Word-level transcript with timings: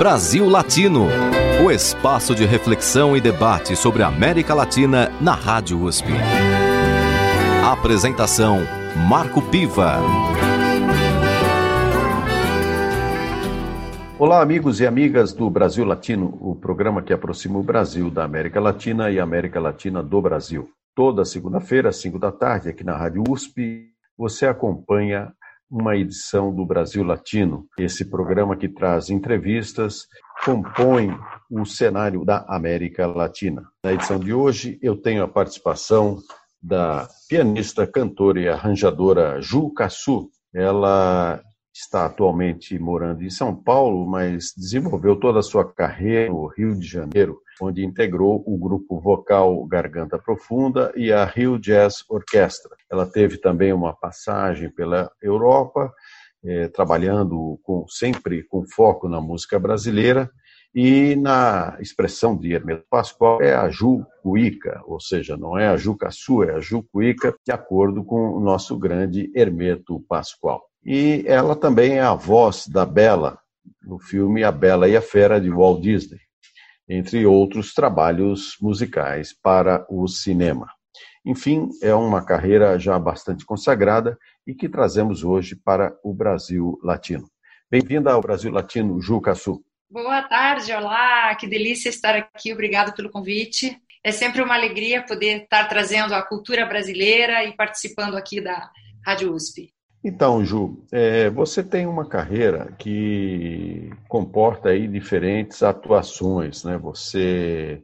Brasil 0.00 0.48
Latino, 0.48 1.08
o 1.62 1.70
espaço 1.70 2.34
de 2.34 2.46
reflexão 2.46 3.14
e 3.14 3.20
debate 3.20 3.76
sobre 3.76 4.02
a 4.02 4.06
América 4.06 4.54
Latina 4.54 5.12
na 5.20 5.34
Rádio 5.34 5.78
USP. 5.82 6.08
Apresentação 7.62 8.60
Marco 9.06 9.42
Piva. 9.42 9.98
Olá, 14.18 14.40
amigos 14.40 14.80
e 14.80 14.86
amigas 14.86 15.34
do 15.34 15.50
Brasil 15.50 15.84
Latino, 15.84 16.34
o 16.40 16.56
programa 16.56 17.02
que 17.02 17.12
aproxima 17.12 17.58
o 17.58 17.62
Brasil 17.62 18.10
da 18.10 18.24
América 18.24 18.58
Latina 18.58 19.10
e 19.10 19.20
a 19.20 19.22
América 19.22 19.60
Latina 19.60 20.02
do 20.02 20.22
Brasil. 20.22 20.70
Toda 20.94 21.26
segunda-feira, 21.26 21.90
às 21.90 21.96
5 21.96 22.18
da 22.18 22.32
tarde, 22.32 22.70
aqui 22.70 22.82
na 22.82 22.96
Rádio 22.96 23.22
USP, 23.28 23.90
você 24.16 24.46
acompanha 24.46 25.34
uma 25.70 25.96
edição 25.96 26.52
do 26.52 26.66
Brasil 26.66 27.04
Latino. 27.04 27.66
Esse 27.78 28.04
programa 28.04 28.56
que 28.56 28.68
traz 28.68 29.08
entrevistas 29.08 30.08
compõe 30.44 31.16
o 31.50 31.64
cenário 31.64 32.24
da 32.24 32.44
América 32.48 33.06
Latina. 33.06 33.62
Na 33.84 33.92
edição 33.92 34.18
de 34.18 34.32
hoje, 34.34 34.78
eu 34.82 34.96
tenho 34.96 35.22
a 35.22 35.28
participação 35.28 36.18
da 36.60 37.08
pianista, 37.28 37.86
cantora 37.86 38.40
e 38.40 38.48
arranjadora 38.48 39.40
Ju 39.40 39.72
Cassu. 39.72 40.30
Ela 40.52 41.40
está 41.72 42.06
atualmente 42.06 42.78
morando 42.78 43.22
em 43.22 43.30
São 43.30 43.54
Paulo, 43.54 44.06
mas 44.06 44.52
desenvolveu 44.56 45.16
toda 45.16 45.38
a 45.38 45.42
sua 45.42 45.64
carreira 45.64 46.30
no 46.30 46.46
Rio 46.46 46.74
de 46.74 46.86
Janeiro, 46.86 47.38
onde 47.60 47.84
integrou 47.84 48.42
o 48.46 48.58
grupo 48.58 49.00
vocal 49.00 49.64
Garganta 49.66 50.18
Profunda 50.18 50.92
e 50.96 51.12
a 51.12 51.24
Rio 51.24 51.58
Jazz 51.58 52.04
Orquestra. 52.08 52.76
Ela 52.90 53.06
teve 53.06 53.38
também 53.38 53.72
uma 53.72 53.94
passagem 53.94 54.70
pela 54.70 55.10
Europa, 55.22 55.92
eh, 56.44 56.68
trabalhando 56.68 57.58
com, 57.62 57.86
sempre 57.88 58.42
com 58.44 58.66
foco 58.66 59.08
na 59.08 59.20
música 59.20 59.58
brasileira, 59.58 60.30
e 60.74 61.16
na 61.16 61.76
expressão 61.80 62.36
de 62.36 62.52
Hermeto 62.52 62.84
Pascoal 62.88 63.42
é 63.42 63.54
a 63.54 63.68
Ju 63.68 64.06
Cuica, 64.22 64.80
ou 64.86 65.00
seja, 65.00 65.36
não 65.36 65.58
é 65.58 65.68
a 65.68 65.76
Ju 65.76 65.96
Caçu, 65.96 66.44
é 66.44 66.54
a 66.54 66.60
Ju 66.60 66.84
Cuica, 66.92 67.34
de 67.44 67.52
acordo 67.52 68.04
com 68.04 68.30
o 68.30 68.40
nosso 68.40 68.78
grande 68.78 69.30
Hermeto 69.34 70.00
Pascoal. 70.08 70.62
E 70.84 71.24
ela 71.26 71.56
também 71.56 71.98
é 71.98 72.00
a 72.00 72.14
voz 72.14 72.68
da 72.68 72.86
Bela, 72.86 73.38
no 73.82 73.98
filme 73.98 74.44
A 74.44 74.52
Bela 74.52 74.88
e 74.88 74.96
a 74.96 75.02
Fera, 75.02 75.40
de 75.40 75.50
Walt 75.50 75.82
Disney, 75.82 76.20
entre 76.90 77.24
outros 77.24 77.72
trabalhos 77.72 78.56
musicais 78.60 79.32
para 79.32 79.86
o 79.88 80.08
cinema. 80.08 80.68
Enfim, 81.24 81.68
é 81.80 81.94
uma 81.94 82.24
carreira 82.24 82.76
já 82.80 82.98
bastante 82.98 83.44
consagrada 83.46 84.18
e 84.44 84.52
que 84.52 84.68
trazemos 84.68 85.22
hoje 85.22 85.54
para 85.54 85.96
o 86.02 86.12
Brasil 86.12 86.76
Latino. 86.82 87.30
Bem-vinda 87.70 88.10
ao 88.10 88.20
Brasil 88.20 88.50
Latino, 88.50 89.00
Ju 89.00 89.20
Cassu. 89.20 89.62
Boa 89.88 90.22
tarde, 90.22 90.72
olá, 90.72 91.32
que 91.36 91.46
delícia 91.46 91.88
estar 91.88 92.16
aqui, 92.16 92.52
obrigado 92.52 92.92
pelo 92.92 93.10
convite. 93.10 93.80
É 94.02 94.10
sempre 94.10 94.42
uma 94.42 94.54
alegria 94.54 95.04
poder 95.04 95.42
estar 95.42 95.68
trazendo 95.68 96.12
a 96.12 96.22
cultura 96.22 96.66
brasileira 96.66 97.44
e 97.44 97.54
participando 97.54 98.16
aqui 98.16 98.40
da 98.40 98.68
Rádio 99.06 99.32
USP. 99.32 99.72
Então, 100.02 100.42
Ju, 100.42 100.82
é, 100.90 101.28
você 101.28 101.62
tem 101.62 101.86
uma 101.86 102.06
carreira 102.06 102.72
que 102.78 103.90
comporta 104.08 104.70
aí 104.70 104.88
diferentes 104.88 105.62
atuações, 105.62 106.64
né? 106.64 106.78
Você 106.78 107.82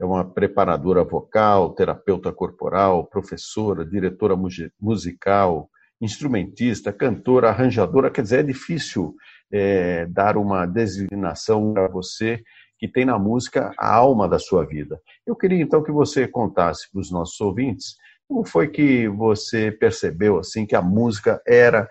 é 0.00 0.04
uma 0.04 0.24
preparadora 0.24 1.04
vocal, 1.04 1.74
terapeuta 1.74 2.32
corporal, 2.32 3.04
professora, 3.04 3.84
diretora 3.84 4.34
musical, 4.80 5.68
instrumentista, 6.00 6.90
cantora, 6.90 7.50
arranjadora. 7.50 8.10
Quer 8.10 8.22
dizer, 8.22 8.40
é 8.40 8.44
difícil 8.44 9.14
é, 9.52 10.06
dar 10.06 10.38
uma 10.38 10.64
designação 10.64 11.74
para 11.74 11.88
você 11.88 12.42
que 12.78 12.88
tem 12.88 13.04
na 13.04 13.18
música 13.18 13.74
a 13.76 13.94
alma 13.94 14.26
da 14.26 14.38
sua 14.38 14.64
vida. 14.64 14.98
Eu 15.26 15.36
queria 15.36 15.60
então 15.60 15.82
que 15.82 15.92
você 15.92 16.26
contasse 16.26 16.90
para 16.90 17.00
os 17.00 17.10
nossos 17.10 17.38
ouvintes 17.40 17.96
como 18.28 18.44
foi 18.44 18.68
que 18.68 19.08
você 19.08 19.72
percebeu 19.72 20.38
assim 20.38 20.66
que 20.66 20.76
a 20.76 20.82
música 20.82 21.40
era 21.46 21.88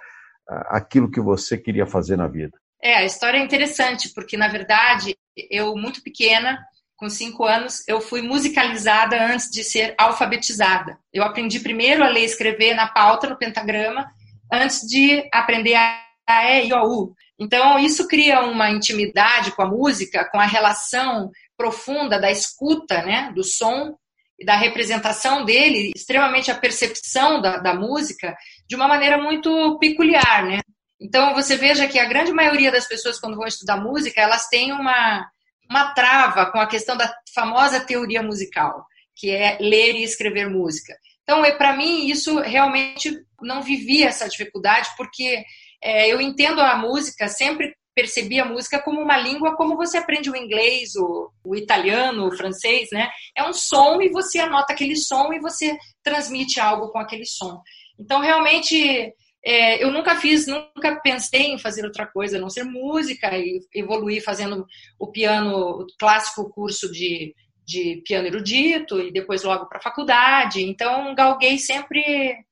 aquilo 0.68 1.12
que 1.12 1.20
você 1.20 1.58
queria 1.58 1.86
fazer 1.86 2.16
na 2.16 2.28
vida. 2.28 2.58
É, 2.82 2.96
a 2.96 3.06
história 3.06 3.38
é 3.38 3.44
interessante 3.44 4.14
porque 4.14 4.38
na 4.38 4.48
verdade 4.48 5.18
eu 5.50 5.76
muito 5.76 6.02
pequena 6.02 6.60
com 6.98 7.10
cinco 7.10 7.46
anos, 7.46 7.88
eu 7.88 8.02
fui 8.02 8.24
musicalizada 8.24 9.24
antes 9.24 9.52
de 9.52 9.64
ser 9.64 9.94
alfabetizada. 10.00 10.98
Eu 11.14 11.24
aprendi 11.24 11.60
primeiro 11.60 12.04
a 12.04 12.10
ler 12.10 12.22
e 12.22 12.26
escrever 12.26 12.74
na 12.74 12.88
pauta, 12.88 13.30
no 13.30 13.38
pentagrama, 13.38 14.08
antes 14.52 14.82
de 14.82 15.30
aprender 15.32 15.76
a 15.76 16.02
E, 16.28 16.68
I, 16.68 16.74
O, 16.74 17.04
U. 17.04 17.16
Então, 17.40 17.78
isso 17.78 18.08
cria 18.08 18.42
uma 18.42 18.72
intimidade 18.72 19.52
com 19.52 19.62
a 19.62 19.68
música, 19.68 20.28
com 20.32 20.40
a 20.40 20.46
relação 20.46 21.30
profunda 21.56 22.20
da 22.20 22.32
escuta, 22.32 23.04
né, 23.04 23.32
do 23.36 23.44
som 23.44 23.96
e 23.96 24.07
da 24.46 24.56
representação 24.56 25.44
dele, 25.44 25.92
extremamente 25.96 26.52
a 26.52 26.56
percepção 26.56 27.42
da, 27.42 27.58
da 27.58 27.74
música, 27.74 28.36
de 28.68 28.76
uma 28.76 28.88
maneira 28.88 29.18
muito 29.18 29.78
peculiar, 29.80 30.46
né? 30.46 30.60
Então, 31.00 31.34
você 31.34 31.56
veja 31.56 31.88
que 31.88 32.00
a 32.00 32.06
grande 32.06 32.32
maioria 32.32 32.72
das 32.72 32.88
pessoas, 32.88 33.20
quando 33.20 33.38
vão 33.38 33.48
estudar 33.48 33.78
música, 33.78 34.22
elas 34.22 34.48
têm 34.48 34.72
uma, 34.72 35.28
uma 35.70 35.94
trava 35.94 36.48
com 36.52 36.60
a 36.60 36.68
questão 36.68 36.98
da 36.98 37.12
famosa 37.34 37.80
teoria 37.80 38.24
musical, 38.24 38.86
que 39.16 39.30
é 39.32 39.58
ler 39.60 39.96
e 39.96 40.04
escrever 40.04 40.50
música. 40.50 40.96
Então, 41.24 41.44
para 41.58 41.76
mim, 41.76 42.08
isso 42.08 42.40
realmente 42.40 43.12
não 43.42 43.62
vivia 43.62 44.08
essa 44.08 44.30
dificuldade, 44.30 44.90
porque 44.96 45.44
é, 45.84 46.08
eu 46.12 46.22
entendo 46.22 46.62
a 46.62 46.76
música, 46.76 47.28
sempre 47.28 47.76
percebi 47.98 48.40
a 48.40 48.46
música 48.46 48.80
como 48.80 49.02
uma 49.02 49.18
língua, 49.18 49.56
como 49.56 49.76
você 49.76 49.98
aprende 49.98 50.30
o 50.30 50.36
inglês, 50.36 50.96
o, 50.96 51.32
o 51.44 51.56
italiano, 51.56 52.28
o 52.28 52.38
francês, 52.38 52.90
né? 52.92 53.10
É 53.36 53.44
um 53.44 53.52
som 53.52 54.00
e 54.00 54.10
você 54.10 54.38
anota 54.38 54.72
aquele 54.72 54.96
som 54.96 55.34
e 55.34 55.40
você 55.40 55.76
transmite 56.04 56.60
algo 56.60 56.90
com 56.90 57.00
aquele 57.00 57.26
som. 57.26 57.60
Então, 58.00 58.22
realmente, 58.22 59.12
é, 59.44 59.84
eu 59.84 59.92
nunca 59.92 60.16
fiz, 60.16 60.46
nunca 60.46 61.02
pensei 61.02 61.48
em 61.48 61.58
fazer 61.58 61.86
outra 61.86 62.06
coisa, 62.06 62.38
não 62.38 62.52
ser 62.52 62.66
música 62.66 63.36
e 63.36 63.62
evoluir 63.74 64.24
fazendo 64.24 64.64
o 65.00 65.08
piano, 65.08 65.82
o 65.82 65.88
clássico 65.98 66.48
curso 66.52 66.92
de, 66.92 67.34
de 67.66 68.04
piano 68.06 68.28
erudito 68.28 69.00
e 69.00 69.12
depois 69.12 69.44
logo 69.44 69.66
para 69.66 69.80
a 69.80 69.84
faculdade. 69.84 70.62
Então, 70.62 71.16
galguei 71.16 71.58
sempre 71.58 72.46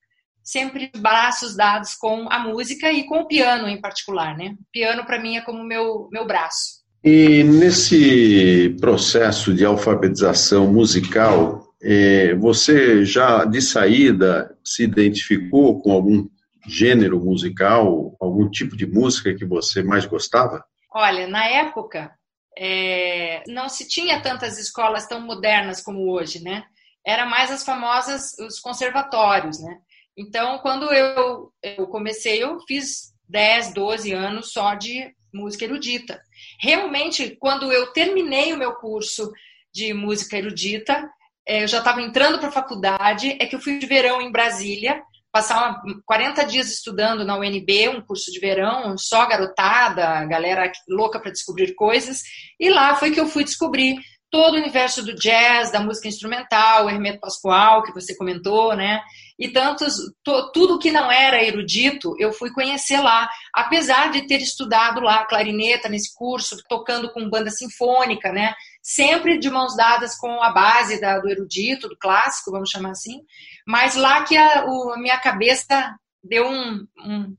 sempre 0.45 0.91
braços 0.95 1.57
dados 1.57 1.95
com 1.95 2.31
a 2.31 2.37
música 2.37 2.91
e 2.91 3.03
com 3.05 3.21
o 3.21 3.27
piano 3.27 3.67
em 3.67 3.81
particular, 3.81 4.37
né? 4.37 4.55
O 4.59 4.71
piano 4.71 5.03
para 5.03 5.19
mim 5.19 5.35
é 5.35 5.41
como 5.41 5.63
meu 5.63 6.07
meu 6.11 6.25
braço. 6.25 6.85
E 7.03 7.43
nesse 7.43 8.75
processo 8.79 9.53
de 9.53 9.65
alfabetização 9.65 10.71
musical, 10.71 11.73
é, 11.81 12.33
você 12.35 13.03
já 13.03 13.45
de 13.45 13.61
saída 13.61 14.55
se 14.63 14.83
identificou 14.83 15.81
com 15.81 15.91
algum 15.91 16.27
gênero 16.67 17.19
musical, 17.19 18.15
algum 18.19 18.49
tipo 18.49 18.75
de 18.75 18.87
música 18.87 19.35
que 19.35 19.45
você 19.45 19.83
mais 19.83 20.05
gostava? 20.05 20.63
Olha, 20.91 21.27
na 21.27 21.45
época 21.45 22.11
é, 22.57 23.43
não 23.47 23.69
se 23.69 23.87
tinha 23.87 24.21
tantas 24.21 24.57
escolas 24.57 25.07
tão 25.07 25.21
modernas 25.21 25.81
como 25.81 26.11
hoje, 26.11 26.41
né? 26.41 26.63
Era 27.05 27.25
mais 27.25 27.51
as 27.51 27.63
famosas 27.63 28.33
os 28.39 28.59
conservatórios, 28.59 29.61
né? 29.61 29.77
Então, 30.17 30.59
quando 30.59 30.91
eu, 30.93 31.51
eu 31.61 31.87
comecei, 31.87 32.43
eu 32.43 32.59
fiz 32.61 33.13
10, 33.27 33.73
12 33.73 34.13
anos 34.13 34.51
só 34.51 34.73
de 34.75 35.13
música 35.33 35.65
erudita. 35.65 36.21
Realmente, 36.59 37.35
quando 37.39 37.71
eu 37.71 37.91
terminei 37.91 38.53
o 38.53 38.57
meu 38.57 38.73
curso 38.75 39.31
de 39.73 39.93
música 39.93 40.37
erudita, 40.37 41.09
é, 41.45 41.63
eu 41.63 41.67
já 41.67 41.79
estava 41.79 42.01
entrando 42.01 42.39
para 42.39 42.47
a 42.47 42.51
faculdade, 42.51 43.37
é 43.39 43.45
que 43.45 43.55
eu 43.55 43.59
fui 43.59 43.77
de 43.77 43.85
verão 43.85 44.21
em 44.21 44.31
Brasília, 44.31 45.03
passar 45.31 45.81
40 46.05 46.45
dias 46.45 46.71
estudando 46.71 47.25
na 47.25 47.37
UNB, 47.37 47.89
um 47.89 48.01
curso 48.01 48.31
de 48.31 48.39
verão, 48.39 48.97
só 48.97 49.27
garotada, 49.27 50.23
galera 50.25 50.71
louca 50.87 51.19
para 51.19 51.31
descobrir 51.31 51.75
coisas, 51.75 52.23
e 52.57 52.69
lá 52.69 52.95
foi 52.95 53.11
que 53.11 53.19
eu 53.19 53.27
fui 53.27 53.43
descobrir 53.43 53.97
todo 54.31 54.55
o 54.55 54.57
universo 54.57 55.03
do 55.03 55.13
jazz, 55.13 55.71
da 55.71 55.81
música 55.81 56.07
instrumental, 56.07 56.89
Hermeto 56.89 57.19
Pascoal, 57.19 57.83
que 57.83 57.93
você 57.93 58.15
comentou, 58.15 58.75
né? 58.75 59.01
E 59.37 59.49
tantos, 59.49 59.95
to, 60.23 60.51
tudo 60.53 60.79
que 60.79 60.91
não 60.91 61.11
era 61.11 61.43
erudito, 61.43 62.15
eu 62.17 62.31
fui 62.31 62.51
conhecer 62.51 62.99
lá, 62.99 63.29
apesar 63.53 64.11
de 64.11 64.25
ter 64.25 64.41
estudado 64.41 65.01
lá 65.01 65.25
clarineta 65.25 65.89
nesse 65.89 66.13
curso, 66.15 66.57
tocando 66.69 67.11
com 67.11 67.29
banda 67.29 67.49
sinfônica, 67.49 68.31
né? 68.31 68.53
Sempre 68.81 69.37
de 69.37 69.49
mãos 69.49 69.75
dadas 69.75 70.17
com 70.17 70.41
a 70.41 70.51
base 70.51 71.01
da, 71.01 71.19
do 71.19 71.29
erudito, 71.29 71.89
do 71.89 71.97
clássico, 71.97 72.51
vamos 72.51 72.69
chamar 72.69 72.91
assim. 72.91 73.21
Mas 73.67 73.95
lá 73.95 74.23
que 74.23 74.37
a, 74.37 74.65
o, 74.65 74.93
a 74.93 74.97
minha 74.97 75.19
cabeça 75.19 75.93
deu 76.23 76.47
um, 76.47 76.87
um, 77.05 77.35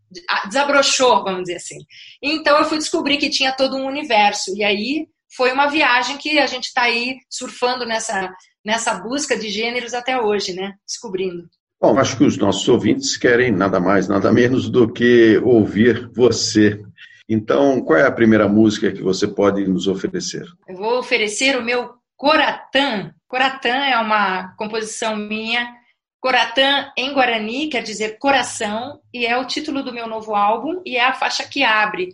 desabrochou, 0.47 1.25
vamos 1.25 1.43
dizer 1.43 1.57
assim. 1.57 1.79
Então 2.23 2.59
eu 2.59 2.65
fui 2.65 2.79
descobrir 2.79 3.19
que 3.19 3.31
tinha 3.31 3.53
todo 3.53 3.77
um 3.77 3.87
universo 3.87 4.55
e 4.57 4.63
aí 4.63 5.09
foi 5.35 5.53
uma 5.53 5.67
viagem 5.67 6.17
que 6.17 6.39
a 6.39 6.47
gente 6.47 6.67
está 6.67 6.83
aí 6.83 7.19
surfando 7.29 7.85
nessa, 7.85 8.33
nessa 8.65 8.95
busca 8.95 9.37
de 9.37 9.51
gêneros 9.51 9.93
até 9.93 10.21
hoje, 10.21 10.55
né? 10.55 10.73
Descobrindo. 10.87 11.49
Bom, 11.87 12.01
acho 12.01 12.17
que 12.17 12.25
os 12.25 12.37
nossos 12.37 12.69
ouvintes 12.69 13.17
querem 13.17 13.53
nada 13.53 13.79
mais, 13.79 14.09
nada 14.09 14.33
menos 14.33 14.69
do 14.69 14.93
que 14.93 15.39
ouvir 15.45 16.11
você. 16.13 16.85
Então, 17.29 17.81
qual 17.81 17.97
é 17.97 18.05
a 18.05 18.11
primeira 18.11 18.49
música 18.49 18.91
que 18.91 19.01
você 19.01 19.29
pode 19.29 19.65
nos 19.69 19.87
oferecer? 19.87 20.45
Eu 20.67 20.77
vou 20.79 20.99
oferecer 20.99 21.57
o 21.57 21.63
meu 21.63 21.95
Coratã. 22.17 23.15
Coratã 23.29 23.69
é 23.69 23.97
uma 23.99 24.49
composição 24.57 25.15
minha. 25.15 25.77
Coratã 26.21 26.91
em 26.99 27.15
Guarani 27.15 27.69
quer 27.69 27.85
dizer 27.85 28.19
coração 28.19 28.99
e 29.15 29.25
é 29.25 29.39
o 29.39 29.47
título 29.47 29.85
do 29.85 29.93
meu 29.93 30.09
novo 30.09 30.35
álbum 30.35 30.83
e 30.85 30.97
é 30.97 31.05
a 31.05 31.15
faixa 31.15 31.45
que 31.45 31.63
abre. 31.63 32.09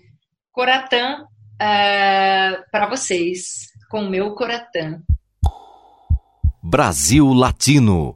Coratã 0.53 1.23
uh, 1.23 2.63
para 2.71 2.87
vocês, 2.91 3.69
com 3.89 4.03
o 4.03 4.11
meu 4.11 4.35
Coratã. 4.35 5.01
Brasil 6.63 7.33
Latino. 7.33 8.13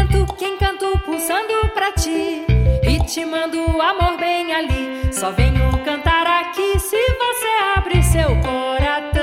Canto 0.00 0.34
quem 0.38 0.56
canto 0.56 0.98
pulsando 1.00 1.68
pra 1.74 1.92
ti, 1.92 2.46
ritmando 2.82 3.70
o 3.70 3.82
amor 3.82 4.16
bem 4.16 4.50
ali. 4.50 5.12
Só 5.12 5.30
venho 5.30 5.76
cantar 5.84 6.26
aqui 6.26 6.78
se 6.78 6.96
você 6.96 7.46
abre 7.76 8.02
seu 8.02 8.28
coração. 8.40 9.20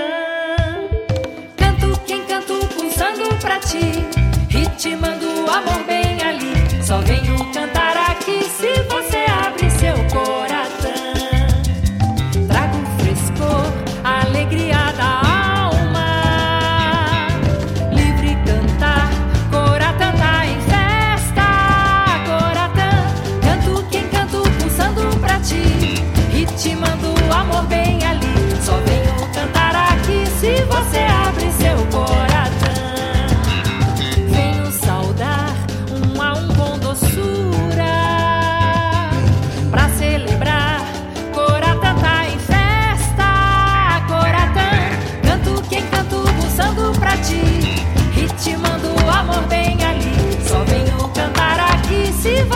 Canto 1.58 2.00
quem 2.06 2.24
canto 2.26 2.54
pulsando 2.76 3.24
pra 3.42 3.58
ti, 3.58 4.06
ritmando 4.50 5.26
o 5.26 5.50
amor 5.50 5.84
bem 5.88 6.07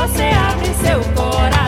você 0.01 0.24
abre 0.24 0.74
seu 0.74 1.00
coração 1.13 1.60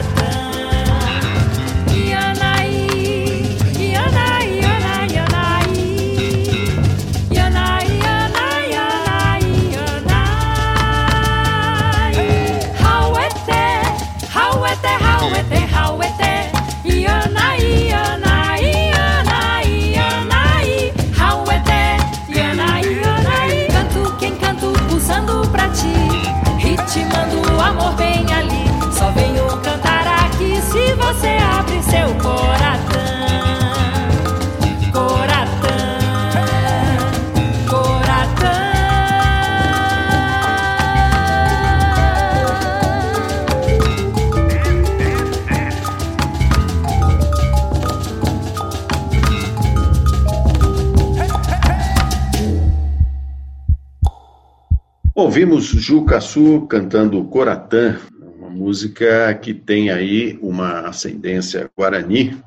Ouvimos 55.33 55.65
Juca 55.65 56.21
Su 56.21 56.67
cantando 56.67 57.25
Coratã, 57.25 57.99
uma 58.37 58.51
música 58.51 59.33
que 59.33 59.51
tem 59.51 59.89
aí 59.89 60.37
uma 60.39 60.81
ascendência 60.81 61.71
guarani, 61.75 62.39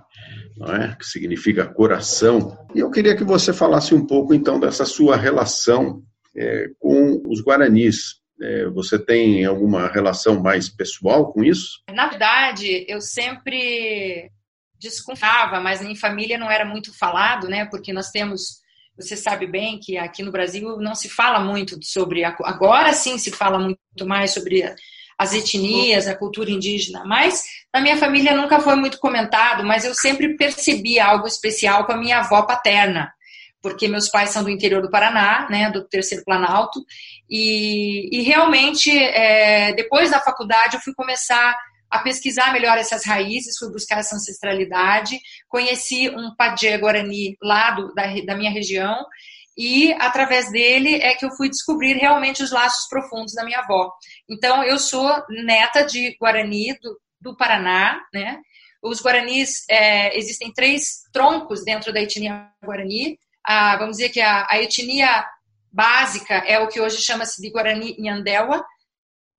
é? 0.81 0.94
que 0.94 1.05
significa 1.05 1.67
coração. 1.67 2.56
E 2.73 2.79
eu 2.79 2.88
queria 2.88 3.17
que 3.17 3.25
você 3.25 3.53
falasse 3.53 3.93
um 3.93 4.06
pouco 4.06 4.33
então 4.33 4.61
dessa 4.61 4.85
sua 4.85 5.17
relação 5.17 6.00
é, 6.37 6.69
com 6.79 7.21
os 7.27 7.43
guaranis. 7.43 8.21
É, 8.41 8.69
você 8.69 8.97
tem 9.00 9.44
alguma 9.44 9.89
relação 9.89 10.41
mais 10.41 10.69
pessoal 10.69 11.32
com 11.32 11.43
isso? 11.43 11.82
Na 11.93 12.06
verdade, 12.06 12.87
eu 12.87 13.00
sempre 13.00 14.31
desconfiava, 14.79 15.59
mas 15.59 15.82
em 15.82 15.97
família 15.97 16.39
não 16.39 16.49
era 16.49 16.65
muito 16.65 16.97
falado, 16.97 17.49
né? 17.49 17.65
Porque 17.65 17.93
nós 17.93 18.11
temos, 18.11 18.61
você 18.96 19.16
sabe 19.16 19.46
bem 19.46 19.78
que 19.78 19.98
aqui 19.98 20.22
no 20.22 20.32
Brasil 20.32 20.78
não 20.78 20.94
se 20.94 21.08
fala 21.08 21.38
muito 21.40 21.78
sobre 21.82 22.25
agora 22.25 22.93
sim 22.93 23.19
se 23.19 23.31
fala 23.31 23.58
muito 23.58 24.06
mais 24.06 24.32
sobre 24.32 24.62
as 25.19 25.32
etnias, 25.32 26.06
a 26.06 26.14
cultura 26.14 26.50
indígena, 26.50 27.02
mas 27.06 27.43
na 27.72 27.81
minha 27.81 27.96
família 27.96 28.37
nunca 28.37 28.60
foi 28.60 28.76
muito 28.76 28.98
comentado, 28.98 29.64
mas 29.64 29.84
eu 29.84 29.94
sempre 29.94 30.37
percebi 30.37 31.00
algo 31.00 31.26
especial 31.26 31.87
com 31.87 31.93
a 31.93 31.96
minha 31.96 32.19
avó 32.19 32.43
paterna, 32.43 33.10
porque 33.62 33.88
meus 33.88 34.10
pais 34.10 34.31
são 34.31 34.44
do 34.44 34.50
interior 34.50 34.82
do 34.82 34.90
Paraná, 34.90 35.48
né, 35.48 35.70
do 35.70 35.88
Terceiro 35.88 36.22
Planalto, 36.22 36.84
e, 37.31 38.10
e 38.12 38.22
realmente 38.22 38.90
é, 38.90 39.72
depois 39.72 40.10
da 40.10 40.20
faculdade 40.20 40.76
eu 40.76 40.82
fui 40.82 40.93
começar 40.94 41.56
a 41.91 42.00
pesquisar 42.00 42.53
melhor 42.53 42.77
essas 42.79 43.05
raízes, 43.05 43.56
fui 43.59 43.71
buscar 43.71 43.99
essa 43.99 44.17
ancestralidade, 44.17 45.19
conheci 45.49 46.11
um 46.11 46.35
Padê 46.37 46.77
Guarani 46.79 47.37
lá 47.43 47.71
do, 47.73 47.94
da, 47.94 48.06
da 48.25 48.37
minha 48.37 48.50
região, 48.50 49.05
e 49.56 49.93
através 49.94 50.50
dele 50.50 50.97
é 50.97 51.15
que 51.15 51.25
eu 51.25 51.31
fui 51.31 51.49
descobrir 51.49 51.94
realmente 51.94 52.43
os 52.43 52.50
laços 52.50 52.87
profundos 52.88 53.33
da 53.33 53.44
minha 53.44 53.61
avó. 53.61 53.91
Então, 54.29 54.62
eu 54.62 54.79
sou 54.79 55.11
neta 55.31 55.83
de 55.83 56.15
Guarani 56.21 56.79
do, 56.83 57.00
do 57.21 57.37
Paraná, 57.37 58.00
né? 58.12 58.39
Os 58.82 59.03
Guaranis, 59.03 59.65
é, 59.71 60.17
existem 60.17 60.53
três 60.53 61.03
troncos 61.13 61.65
dentro 61.65 61.93
da 61.93 62.01
etnia 62.01 62.51
Guarani. 62.63 63.19
Ah, 63.44 63.77
vamos 63.79 63.96
dizer 63.96 64.10
que 64.10 64.20
a, 64.20 64.46
a 64.49 64.63
etnia 64.63 65.27
básica 65.72 66.34
é 66.34 66.58
o 66.58 66.69
que 66.69 66.81
hoje 66.81 67.03
chama-se 67.03 67.41
de 67.41 67.51
Guarani 67.51 67.96
Nhandewa. 67.99 68.65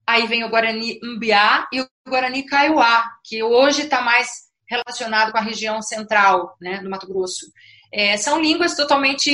Aí 0.07 0.25
vem 0.25 0.43
o 0.43 0.49
Guarani 0.49 0.99
Mbiá 1.03 1.67
e 1.71 1.81
o 1.81 1.87
Guarani 2.07 2.45
Kaiowá, 2.45 3.11
que 3.25 3.43
hoje 3.43 3.83
está 3.83 4.01
mais 4.01 4.29
relacionado 4.69 5.31
com 5.31 5.37
a 5.37 5.41
região 5.41 5.81
central, 5.81 6.55
né, 6.61 6.79
do 6.79 6.89
Mato 6.89 7.07
Grosso. 7.07 7.45
É, 7.91 8.17
são 8.17 8.39
línguas 8.41 8.75
totalmente 8.75 9.31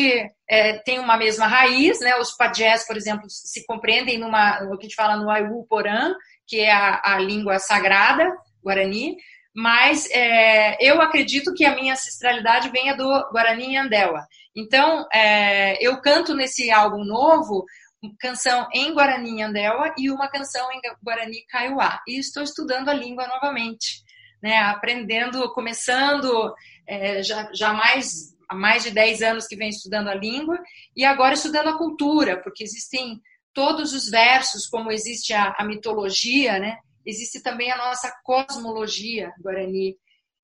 é, 0.50 0.74
têm 0.80 1.00
uma 1.00 1.18
mesma 1.18 1.48
raiz, 1.48 2.00
né? 2.00 2.15
Os 2.18 2.36
pajés, 2.36 2.86
por 2.86 2.96
exemplo, 2.96 3.25
se 3.27 3.65
compreendem 3.65 4.20
numa 4.20 4.63
o 4.63 4.77
que 4.77 4.86
a 4.86 4.89
gente 4.89 4.96
fala 4.96 5.18
no 5.18 5.30
Aiwu 5.30 5.65
Porã, 5.68 6.13
que 6.48 6.60
é 6.60 6.72
a, 6.72 7.01
a 7.03 7.20
língua 7.20 7.58
sagrada 7.58 8.32
guarani. 8.63 9.15
Mas 9.56 10.10
é, 10.12 10.77
eu 10.80 11.00
acredito 11.01 11.53
que 11.53 11.65
a 11.65 11.75
minha 11.75 11.94
ancestralidade 11.94 12.70
venha 12.70 12.96
do 12.96 13.08
Guarani 13.32 13.77
Andewa. 13.77 14.25
Então, 14.56 15.08
é, 15.13 15.77
eu 15.84 16.01
canto 16.01 16.34
nesse 16.34 16.72
álbum 16.72 17.03
novo 17.03 17.63
canção 18.20 18.68
em 18.74 18.94
Guarani 18.94 19.42
Andewa 19.42 19.94
e 19.98 20.10
uma 20.10 20.28
canção 20.28 20.72
em 20.72 20.82
Guarani 21.02 21.46
Kaiowá. 21.48 22.02
E 22.08 22.18
estou 22.20 22.44
estudando 22.44 22.90
a 22.90 22.94
língua 22.94 23.28
novamente, 23.28 24.04
né? 24.42 24.58
Aprendendo, 24.58 25.52
começando 25.54 26.54
é, 26.88 27.22
já, 27.24 27.50
já 27.54 27.74
mais 27.74 28.34
há 28.50 28.56
mais 28.56 28.84
de 28.84 28.92
10 28.92 29.22
anos 29.22 29.48
que 29.48 29.56
venho 29.56 29.70
estudando 29.70 30.10
a 30.10 30.16
língua 30.16 30.60
e 30.96 31.04
agora 31.04 31.34
estudando 31.34 31.70
a 31.70 31.78
cultura, 31.78 32.42
porque 32.42 32.64
existem 32.64 33.22
todos 33.54 33.94
os 33.94 34.10
versos, 34.10 34.68
como 34.68 34.92
existe 34.92 35.34
a, 35.34 35.56
a 35.58 35.64
mitologia, 35.64 36.60
né? 36.60 36.78
Existe 37.06 37.42
também 37.42 37.72
a 37.72 37.78
nossa 37.78 38.14
cosmologia 38.24 39.34
guarani 39.40 39.98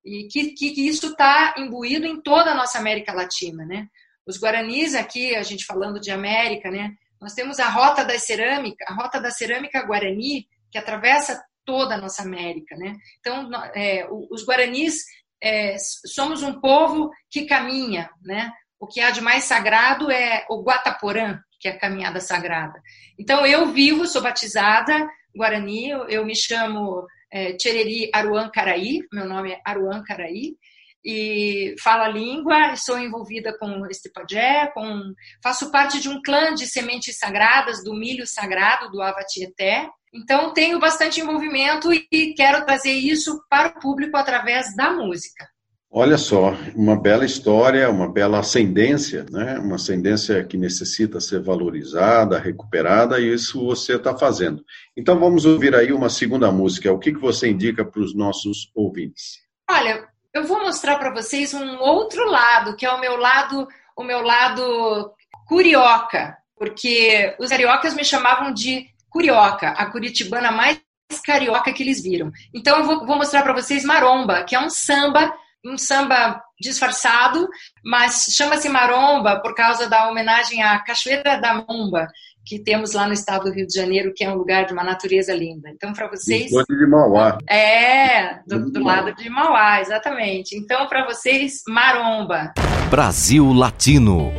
e 0.04 0.28
que, 0.28 0.52
que, 0.52 0.70
que 0.70 0.86
isso 0.86 1.08
está 1.08 1.54
imbuído 1.58 2.06
em 2.06 2.20
toda 2.20 2.52
a 2.52 2.54
nossa 2.54 2.78
América 2.78 3.12
Latina, 3.12 3.64
né? 3.64 3.88
Os 4.26 4.38
guaranis 4.38 4.94
aqui, 4.94 5.34
a 5.34 5.42
gente 5.42 5.64
falando 5.64 6.00
de 6.00 6.10
América, 6.10 6.70
né? 6.70 6.94
Nós 7.20 7.34
temos 7.34 7.58
a 7.60 7.68
rota 7.68 8.04
da 8.04 8.18
cerâmica, 8.18 8.84
a 8.88 8.94
rota 8.94 9.20
da 9.20 9.30
cerâmica 9.30 9.84
guarani 9.84 10.48
que 10.70 10.78
atravessa 10.78 11.42
toda 11.64 11.94
a 11.94 11.98
nossa 11.98 12.22
América, 12.22 12.76
né? 12.76 12.96
Então, 13.18 13.50
é, 13.74 14.08
os 14.30 14.44
guaranis 14.44 15.04
é, 15.42 15.76
somos 16.06 16.42
um 16.42 16.60
povo 16.60 17.10
que 17.30 17.46
caminha, 17.46 18.10
né? 18.22 18.50
O 18.78 18.86
que 18.86 19.00
há 19.00 19.10
de 19.10 19.20
mais 19.20 19.44
sagrado 19.44 20.10
é 20.10 20.46
o 20.48 20.62
Guataporã, 20.62 21.38
que 21.60 21.68
é 21.68 21.72
a 21.72 21.78
caminhada 21.78 22.20
sagrada. 22.20 22.80
Então, 23.18 23.44
eu 23.44 23.66
vivo, 23.66 24.06
sou 24.06 24.22
batizada 24.22 25.06
Guarani, 25.36 25.90
eu, 25.90 26.08
eu 26.08 26.24
me 26.24 26.34
chamo 26.34 27.06
é, 27.30 27.52
Tchereri 27.52 28.10
Aruan 28.12 28.50
Caraí, 28.50 29.00
meu 29.12 29.26
nome 29.26 29.52
é 29.52 29.60
Aruan 29.64 30.02
Caraí, 30.02 30.56
e 31.04 31.74
falo 31.82 32.02
a 32.02 32.08
língua, 32.08 32.76
sou 32.76 32.98
envolvida 32.98 33.56
com 33.58 33.86
este 33.86 34.10
pajé, 34.10 34.70
com, 34.74 35.12
faço 35.42 35.70
parte 35.70 36.00
de 36.00 36.08
um 36.08 36.20
clã 36.22 36.54
de 36.54 36.66
sementes 36.66 37.18
sagradas, 37.18 37.82
do 37.82 37.94
milho 37.94 38.26
sagrado, 38.26 38.90
do 38.90 39.00
Avatieté. 39.00 39.88
Então, 40.12 40.52
tenho 40.52 40.78
bastante 40.78 41.20
envolvimento 41.20 41.92
e 41.92 42.34
quero 42.34 42.64
trazer 42.64 42.92
isso 42.92 43.40
para 43.48 43.68
o 43.68 43.80
público 43.80 44.16
através 44.16 44.74
da 44.74 44.90
música. 44.92 45.48
Olha 45.92 46.16
só, 46.16 46.54
uma 46.76 46.94
bela 46.94 47.24
história, 47.24 47.90
uma 47.90 48.08
bela 48.08 48.38
ascendência, 48.38 49.26
né? 49.28 49.58
Uma 49.58 49.74
ascendência 49.74 50.44
que 50.44 50.56
necessita 50.56 51.18
ser 51.20 51.42
valorizada, 51.42 52.38
recuperada, 52.38 53.18
e 53.18 53.34
isso 53.34 53.66
você 53.66 53.96
está 53.96 54.16
fazendo. 54.16 54.64
Então 54.96 55.18
vamos 55.18 55.44
ouvir 55.44 55.74
aí 55.74 55.92
uma 55.92 56.08
segunda 56.08 56.52
música. 56.52 56.92
O 56.92 56.98
que, 56.98 57.12
que 57.12 57.18
você 57.18 57.48
indica 57.48 57.84
para 57.84 58.00
os 58.00 58.14
nossos 58.14 58.70
ouvintes? 58.72 59.40
Olha, 59.68 60.08
eu 60.32 60.44
vou 60.44 60.60
mostrar 60.60 60.96
para 60.98 61.12
vocês 61.12 61.52
um 61.54 61.78
outro 61.78 62.24
lado, 62.28 62.76
que 62.76 62.86
é 62.86 62.92
o 62.92 63.00
meu 63.00 63.16
lado, 63.16 63.68
o 63.96 64.02
meu 64.02 64.22
lado 64.22 65.12
curioca, 65.46 66.36
porque 66.56 67.34
os 67.38 67.50
cariocas 67.50 67.94
me 67.94 68.04
chamavam 68.04 68.52
de 68.52 68.86
curioca, 69.08 69.70
a 69.70 69.86
curitibana 69.86 70.52
mais 70.52 70.80
carioca 71.24 71.72
que 71.72 71.82
eles 71.82 72.02
viram. 72.02 72.30
Então 72.54 72.78
eu 72.78 72.84
vou, 72.84 73.06
vou 73.06 73.16
mostrar 73.16 73.42
para 73.42 73.52
vocês 73.52 73.84
maromba, 73.84 74.44
que 74.44 74.54
é 74.54 74.60
um 74.60 74.70
samba 74.70 75.32
um 75.64 75.76
samba 75.76 76.42
disfarçado, 76.58 77.48
mas 77.84 78.28
chama-se 78.34 78.68
maromba 78.68 79.40
por 79.40 79.54
causa 79.54 79.88
da 79.88 80.08
homenagem 80.08 80.62
à 80.62 80.78
Cachoeira 80.78 81.38
da 81.38 81.54
Momba, 81.54 82.06
que 82.44 82.58
temos 82.58 82.92
lá 82.92 83.06
no 83.06 83.12
estado 83.12 83.44
do 83.44 83.52
Rio 83.52 83.66
de 83.66 83.74
Janeiro, 83.74 84.12
que 84.14 84.24
é 84.24 84.30
um 84.30 84.36
lugar 84.36 84.66
de 84.66 84.72
uma 84.72 84.84
natureza 84.84 85.34
linda. 85.34 85.70
Então, 85.70 85.92
para 85.92 86.08
vocês. 86.08 86.50
Do 86.50 86.64
de 86.64 86.86
Mauá. 86.86 87.38
É, 87.48 88.40
do, 88.46 88.70
do 88.70 88.82
lado 88.82 89.14
de 89.14 89.28
Mauá, 89.28 89.80
exatamente. 89.80 90.56
Então, 90.56 90.86
para 90.88 91.04
vocês, 91.06 91.62
maromba. 91.68 92.52
Brasil 92.90 93.52
Latino. 93.52 94.32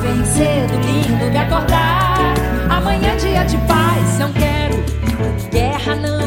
Vem 0.00 0.24
cedo, 0.24 0.74
lindo, 0.80 1.30
me 1.30 1.36
acordar. 1.36 2.34
Amanhã 2.70 3.12
é 3.12 3.16
dia 3.16 3.44
de 3.44 3.58
paz, 3.58 4.18
não 4.18 4.32
quero 4.32 4.82
guerra 5.50 5.94
não. 5.96 6.20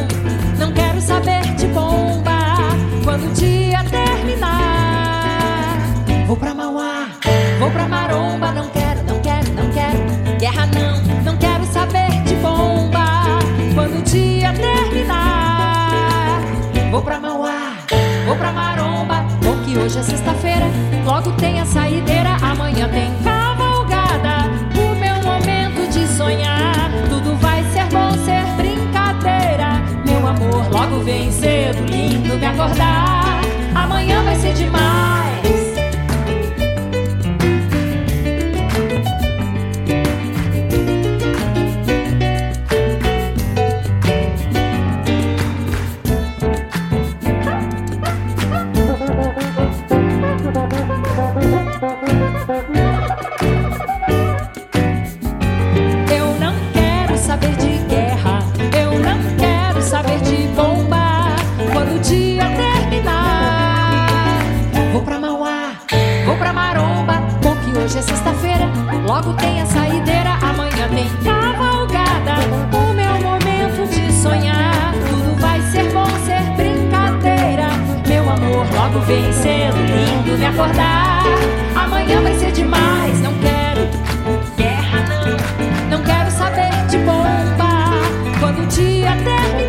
Não 0.57 0.71
quero 0.71 1.01
saber 1.01 1.41
de 1.55 1.67
bomba. 1.67 2.31
Quando 3.03 3.25
o 3.25 3.33
dia 3.33 3.83
terminar, 3.89 5.77
vou 6.27 6.37
pra 6.37 6.53
Mauá, 6.53 7.07
vou 7.59 7.71
pra 7.71 7.87
Maromba, 7.87 8.51
não 8.51 8.69
quero, 8.69 9.03
não 9.03 9.19
quero, 9.19 9.51
não 9.53 9.69
quero 9.71 10.37
guerra 10.39 10.67
não. 10.67 11.23
Não 11.23 11.37
quero 11.37 11.65
saber 11.65 12.11
de 12.23 12.35
bomba. 12.35 13.39
Quando 13.73 13.99
o 13.99 14.01
dia 14.03 14.53
terminar, 14.53 16.41
vou 16.91 17.01
pra 17.01 17.19
Mauá, 17.19 17.73
vou 18.27 18.35
pra 18.35 18.51
Maromba, 18.51 19.25
Porque 19.41 19.71
que 19.71 19.77
hoje 19.77 19.97
é 19.97 20.03
sexta-feira, 20.03 20.65
logo 21.05 21.31
tem 21.33 21.59
a 21.59 21.65
saída 21.65 22.12
Vem 31.03 31.29
cedo, 31.31 31.83
lindo 31.85 32.37
me 32.37 32.45
acordar. 32.45 33.41
Amanhã 33.75 34.23
vai 34.23 34.35
ser 34.37 34.53
demais. 34.53 35.32
Logo 69.13 69.31
tem 69.33 69.61
a 69.61 69.65
saideira, 69.67 70.31
amanhã 70.41 70.89
tem 70.89 71.07
cavalgada. 71.23 72.33
O 72.75 72.93
meu 72.95 73.13
momento 73.21 73.87
de 73.87 74.11
sonhar, 74.11 74.91
tudo 75.07 75.39
vai 75.39 75.61
ser 75.71 75.93
bom, 75.93 76.07
ser 76.25 76.41
brincadeira. 76.57 77.67
Meu 78.07 78.27
amor, 78.27 78.65
logo 78.73 79.01
vem 79.01 79.31
sendo 79.31 79.77
lindo 79.85 80.35
me 80.35 80.45
acordar. 80.47 81.25
Amanhã 81.75 82.21
vai 82.23 82.33
ser 82.39 82.53
demais, 82.53 83.21
não 83.21 83.33
quero 83.35 83.87
guerra, 84.57 85.05
não. 85.07 85.89
Não 85.95 86.03
quero 86.03 86.31
saber 86.31 86.71
de 86.89 86.97
bomba 86.97 87.91
quando 88.39 88.63
o 88.63 88.65
dia 88.65 89.11
termina. 89.23 89.62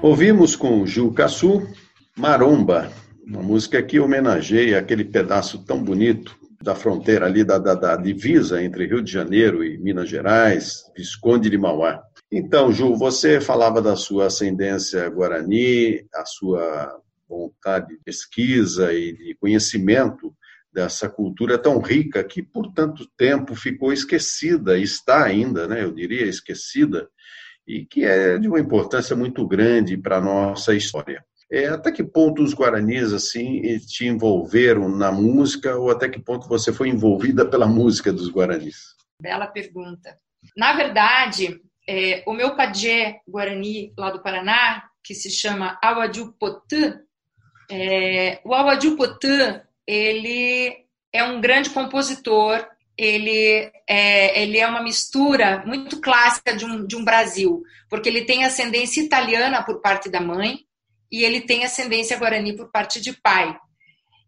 Ouvimos 0.00 0.56
com 0.56 0.86
Gil 0.86 1.12
Cassu, 1.12 1.68
Maromba, 2.16 2.90
uma 3.22 3.42
música 3.42 3.82
que 3.82 4.00
homenageia 4.00 4.78
aquele 4.78 5.04
pedaço 5.04 5.62
tão 5.62 5.84
bonito 5.84 6.34
da 6.62 6.74
fronteira 6.74 7.26
ali, 7.26 7.44
da, 7.44 7.58
da, 7.58 7.74
da, 7.74 7.96
divisa 7.96 8.62
entre 8.62 8.86
Rio 8.86 9.02
de 9.02 9.12
Janeiro 9.12 9.62
e 9.62 9.76
Minas 9.76 10.08
Gerais, 10.08 10.84
Visconde 10.96 11.50
de 11.50 11.58
Mauá. 11.58 12.02
Então, 12.32 12.72
Ju, 12.72 12.96
você 12.96 13.38
falava 13.38 13.82
da 13.82 13.94
sua 13.94 14.28
ascendência 14.28 15.06
guarani, 15.10 16.02
a 16.14 16.24
sua 16.24 16.98
vontade 17.28 17.88
de 17.88 17.98
pesquisa 18.02 18.90
e 18.90 19.12
de 19.12 19.36
conhecimento 19.38 20.34
dessa 20.76 21.08
cultura 21.08 21.56
tão 21.56 21.78
rica 21.78 22.22
que 22.22 22.42
por 22.42 22.70
tanto 22.70 23.08
tempo 23.16 23.54
ficou 23.54 23.94
esquecida, 23.94 24.78
está 24.78 25.24
ainda, 25.24 25.66
né, 25.66 25.82
eu 25.82 25.90
diria, 25.90 26.26
esquecida, 26.26 27.08
e 27.66 27.86
que 27.86 28.04
é 28.04 28.36
de 28.36 28.46
uma 28.46 28.60
importância 28.60 29.16
muito 29.16 29.48
grande 29.48 29.96
para 29.96 30.18
a 30.18 30.20
nossa 30.20 30.74
história. 30.74 31.24
É, 31.50 31.68
até 31.68 31.90
que 31.90 32.04
ponto 32.04 32.42
os 32.42 32.52
guaranis 32.52 33.14
assim 33.14 33.62
te 33.78 34.06
envolveram 34.06 34.86
na 34.86 35.10
música 35.10 35.76
ou 35.76 35.90
até 35.90 36.10
que 36.10 36.20
ponto 36.20 36.46
você 36.46 36.70
foi 36.70 36.90
envolvida 36.90 37.46
pela 37.46 37.66
música 37.66 38.12
dos 38.12 38.28
guaranis? 38.28 38.94
Bela 39.22 39.46
pergunta. 39.46 40.18
Na 40.54 40.74
verdade, 40.74 41.58
é, 41.88 42.22
o 42.26 42.34
meu 42.34 42.54
pajé 42.54 43.20
guarani 43.26 43.94
lá 43.96 44.10
do 44.10 44.22
Paraná, 44.22 44.82
que 45.02 45.14
se 45.14 45.30
chama 45.30 45.78
Awadupotã, 45.82 47.00
é, 47.70 48.40
o 48.44 48.52
Awadupotã, 48.52 49.62
ele 49.86 50.84
é 51.12 51.22
um 51.24 51.40
grande 51.40 51.70
compositor, 51.70 52.66
ele 52.96 53.70
é, 53.88 54.42
ele 54.42 54.58
é 54.58 54.66
uma 54.66 54.82
mistura 54.82 55.62
muito 55.66 56.00
clássica 56.00 56.56
de 56.56 56.64
um, 56.64 56.86
de 56.86 56.96
um 56.96 57.04
Brasil, 57.04 57.62
porque 57.88 58.08
ele 58.08 58.24
tem 58.24 58.44
ascendência 58.44 59.02
italiana 59.02 59.62
por 59.62 59.80
parte 59.80 60.10
da 60.10 60.20
mãe 60.20 60.60
e 61.12 61.22
ele 61.22 61.42
tem 61.42 61.64
ascendência 61.64 62.18
guarani 62.18 62.56
por 62.56 62.70
parte 62.70 63.00
de 63.00 63.12
pai. 63.12 63.56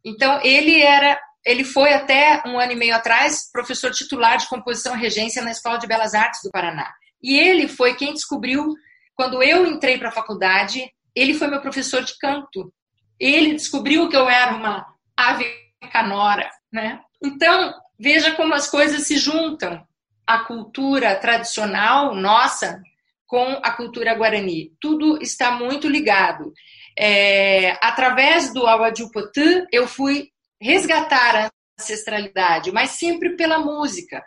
Então, 0.05 0.41
ele 0.43 0.81
era 0.81 1.19
ele 1.47 1.65
foi 1.65 1.95
até 1.95 2.43
um 2.45 2.59
ano 2.59 2.73
e 2.73 2.77
meio 2.77 2.95
atrás 2.95 3.50
professor 3.50 3.91
titular 3.91 4.37
de 4.37 4.49
composição 4.49 4.95
e 4.95 5.00
regência 5.00 5.41
na 5.41 5.50
Escola 5.50 5.79
de 5.79 5.87
Belas 5.87 6.12
Artes 6.12 6.41
do 6.43 6.50
Paraná. 6.50 6.93
E 7.23 7.38
ele 7.38 7.69
foi 7.69 7.95
quem 7.95 8.12
descobriu, 8.12 8.75
quando 9.15 9.43
eu 9.43 9.67
entrei 9.67 9.97
para 9.97 10.09
a 10.09 10.12
faculdade, 10.12 10.85
ele 11.15 11.33
foi 11.33 11.49
meu 11.49 11.62
professor 11.62 12.03
de 12.03 12.19
canto. 12.19 12.73
Ele 13.19 13.55
descobriu 13.55 14.09
que 14.09 14.17
eu 14.17 14.29
era 14.29 14.55
uma 14.55 14.87
ave 15.19 15.45
canora, 15.93 16.49
né? 16.73 17.01
Então, 17.23 17.75
veja 17.99 18.33
como 18.33 18.55
as 18.55 18.71
coisas 18.71 19.03
se 19.07 19.19
juntam. 19.19 19.87
A 20.27 20.41
cultura 20.41 21.17
tradicional 21.17 22.15
nossa 22.15 22.81
com 23.27 23.61
a 23.63 23.71
cultura 23.73 24.15
guarani. 24.15 24.73
Tudo 24.81 25.19
está 25.21 25.51
muito 25.51 25.89
ligado. 25.89 26.53
É, 26.99 27.73
através 27.81 28.53
do 28.53 28.67
Awadjupotã, 28.67 29.67
eu 29.73 29.87
fui 29.87 30.31
resgatar 30.61 31.37
a 31.37 31.51
ancestralidade, 31.81 32.73
mas 32.73 32.91
sempre 32.91 33.37
pela 33.37 33.59
música. 33.59 34.25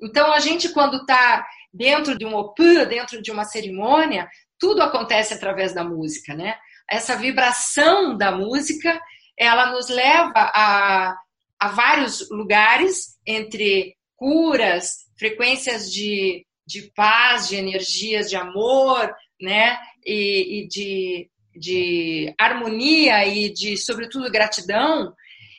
Então, 0.00 0.32
a 0.32 0.40
gente, 0.40 0.70
quando 0.70 0.98
está 0.98 1.46
dentro 1.72 2.16
de 2.16 2.24
um 2.24 2.34
opã, 2.34 2.84
dentro 2.84 3.20
de 3.20 3.30
uma 3.30 3.44
cerimônia, 3.44 4.28
tudo 4.58 4.82
acontece 4.82 5.34
através 5.34 5.74
da 5.74 5.84
música, 5.84 6.34
né? 6.34 6.56
Essa 6.88 7.16
vibração 7.16 8.16
da 8.16 8.30
música, 8.30 9.00
ela 9.38 9.72
nos 9.72 9.88
leva 9.88 10.32
a, 10.36 11.16
a 11.58 11.68
vários 11.68 12.28
lugares, 12.30 13.18
entre 13.26 13.96
curas, 14.16 15.04
frequências 15.18 15.92
de, 15.92 16.46
de 16.66 16.90
paz, 16.94 17.48
de 17.48 17.56
energias 17.56 18.28
de 18.28 18.36
amor, 18.36 19.12
né? 19.40 19.78
E, 20.04 20.60
e 20.60 20.68
de, 20.68 21.30
de 21.56 22.34
harmonia 22.38 23.26
e 23.26 23.52
de, 23.52 23.76
sobretudo, 23.76 24.30
gratidão. 24.30 25.14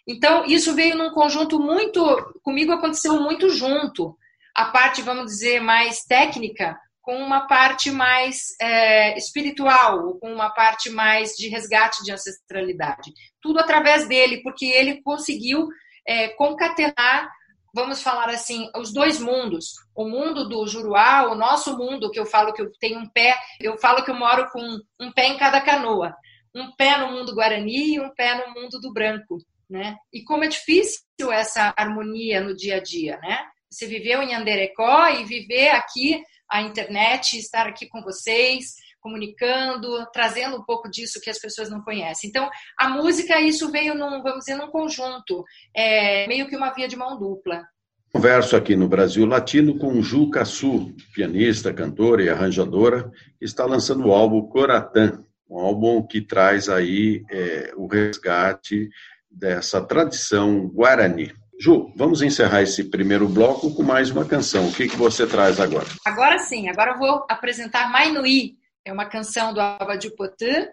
Então, 0.07 0.45
isso 0.45 0.75
veio 0.75 0.95
num 0.95 1.11
conjunto 1.11 1.59
muito. 1.59 2.01
Comigo 2.43 2.71
aconteceu 2.71 3.19
muito 3.19 3.49
junto. 3.49 4.15
A 4.53 4.65
parte, 4.65 5.01
vamos 5.01 5.25
dizer, 5.25 5.59
mais 5.59 6.03
técnica, 6.03 6.77
com 7.05 7.15
uma 7.15 7.47
parte 7.47 7.91
mais 7.91 8.47
é, 8.59 9.15
espiritual, 9.17 10.17
com 10.19 10.33
uma 10.33 10.49
parte 10.49 10.89
mais 10.89 11.33
de 11.33 11.47
resgate 11.47 12.03
de 12.03 12.11
ancestralidade. 12.11 13.13
Tudo 13.39 13.59
através 13.59 14.07
dele, 14.07 14.41
porque 14.41 14.65
ele 14.65 15.01
conseguiu 15.03 15.67
é, 16.05 16.29
concatenar, 16.29 17.29
vamos 17.73 18.01
falar 18.01 18.29
assim, 18.29 18.69
os 18.75 18.91
dois 18.91 19.19
mundos. 19.19 19.75
O 19.95 20.09
mundo 20.09 20.49
do 20.49 20.65
Juruá, 20.65 21.31
o 21.31 21.35
nosso 21.35 21.77
mundo, 21.77 22.09
que 22.09 22.19
eu 22.19 22.25
falo 22.25 22.53
que 22.53 22.61
eu 22.61 22.71
tenho 22.79 22.99
um 22.99 23.07
pé, 23.07 23.37
eu 23.61 23.77
falo 23.77 24.03
que 24.03 24.09
eu 24.09 24.15
moro 24.15 24.49
com 24.51 24.61
um 24.99 25.11
pé 25.11 25.27
em 25.27 25.37
cada 25.37 25.61
canoa. 25.61 26.15
Um 26.55 26.71
pé 26.75 26.97
no 26.97 27.11
mundo 27.11 27.35
guarani 27.35 27.93
e 27.93 27.99
um 27.99 28.09
pé 28.15 28.33
no 28.35 28.53
mundo 28.53 28.79
do 28.79 28.91
branco 28.91 29.37
né? 29.69 29.97
E 30.13 30.23
como 30.23 30.43
é 30.43 30.47
difícil 30.47 31.03
essa 31.31 31.73
harmonia 31.75 32.41
no 32.41 32.55
dia 32.55 32.77
a 32.77 32.79
dia, 32.79 33.17
né? 33.17 33.39
Você 33.69 33.87
viveu 33.87 34.21
em 34.21 34.33
Anderecó 34.33 35.07
e 35.09 35.25
viver 35.25 35.69
aqui 35.69 36.23
a 36.49 36.61
internet, 36.61 37.37
estar 37.37 37.67
aqui 37.67 37.87
com 37.87 38.01
vocês, 38.01 38.75
comunicando, 38.99 40.05
trazendo 40.11 40.57
um 40.57 40.63
pouco 40.63 40.89
disso 40.89 41.21
que 41.21 41.29
as 41.29 41.39
pessoas 41.39 41.69
não 41.69 41.81
conhecem. 41.81 42.29
Então, 42.29 42.49
a 42.77 42.89
música, 42.89 43.39
isso 43.39 43.71
veio 43.71 43.93
num, 43.93 44.23
vamos 44.23 44.39
dizer, 44.39 44.55
num 44.55 44.71
conjunto, 44.71 45.43
é, 45.75 46.27
meio 46.27 46.47
que 46.47 46.55
uma 46.55 46.73
via 46.73 46.87
de 46.87 46.95
mão 46.95 47.17
dupla. 47.17 47.63
Converso 48.11 48.55
aqui 48.55 48.75
no 48.75 48.87
Brasil 48.87 49.25
Latino 49.25 49.77
com 49.77 50.01
Ju 50.01 50.29
Cassu, 50.29 50.95
pianista, 51.13 51.73
cantora 51.73 52.23
e 52.23 52.29
arranjadora, 52.29 53.11
que 53.37 53.45
está 53.45 53.65
lançando 53.65 54.07
o 54.07 54.13
álbum 54.13 54.41
Coratã, 54.47 55.21
um 55.49 55.59
álbum 55.59 56.01
que 56.01 56.21
traz 56.21 56.69
aí 56.69 57.23
é, 57.29 57.73
o 57.75 57.87
resgate 57.87 58.89
dessa 59.29 59.81
tradição 59.81 60.67
guarani. 60.67 61.31
Ju, 61.59 61.91
vamos 61.95 62.21
encerrar 62.21 62.61
esse 62.61 62.83
primeiro 62.83 63.27
bloco 63.29 63.73
com 63.73 63.81
mais 63.81 64.11
uma 64.11 64.25
canção. 64.25 64.67
O 64.67 64.73
que, 64.73 64.89
que 64.89 64.97
você 64.97 65.25
traz 65.25 65.59
agora? 65.59 65.87
Agora 66.05 66.37
sim, 66.39 66.67
agora 66.67 66.91
eu 66.91 66.97
vou 66.97 67.25
apresentar 67.29 67.89
Mainui. 67.89 68.57
É 68.83 68.91
uma 68.91 69.05
canção 69.05 69.53
do 69.53 69.61
Abadjupotã, 69.61 70.67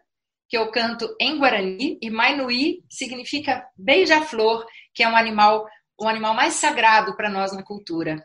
que 0.48 0.58
eu 0.58 0.70
canto 0.70 1.08
em 1.20 1.38
Guarani, 1.38 1.98
e 2.02 2.10
Mainui 2.10 2.80
significa 2.90 3.64
beija-flor, 3.76 4.66
que 4.92 5.02
é 5.02 5.08
um 5.08 5.16
animal, 5.16 5.66
o 5.98 6.04
um 6.04 6.08
animal 6.08 6.34
mais 6.34 6.54
sagrado 6.54 7.16
para 7.16 7.30
nós 7.30 7.52
na 7.52 7.62
cultura. 7.62 8.22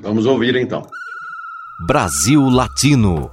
Vamos 0.00 0.26
ouvir 0.26 0.56
então. 0.56 0.82
Brasil 1.86 2.42
Latino 2.42 3.30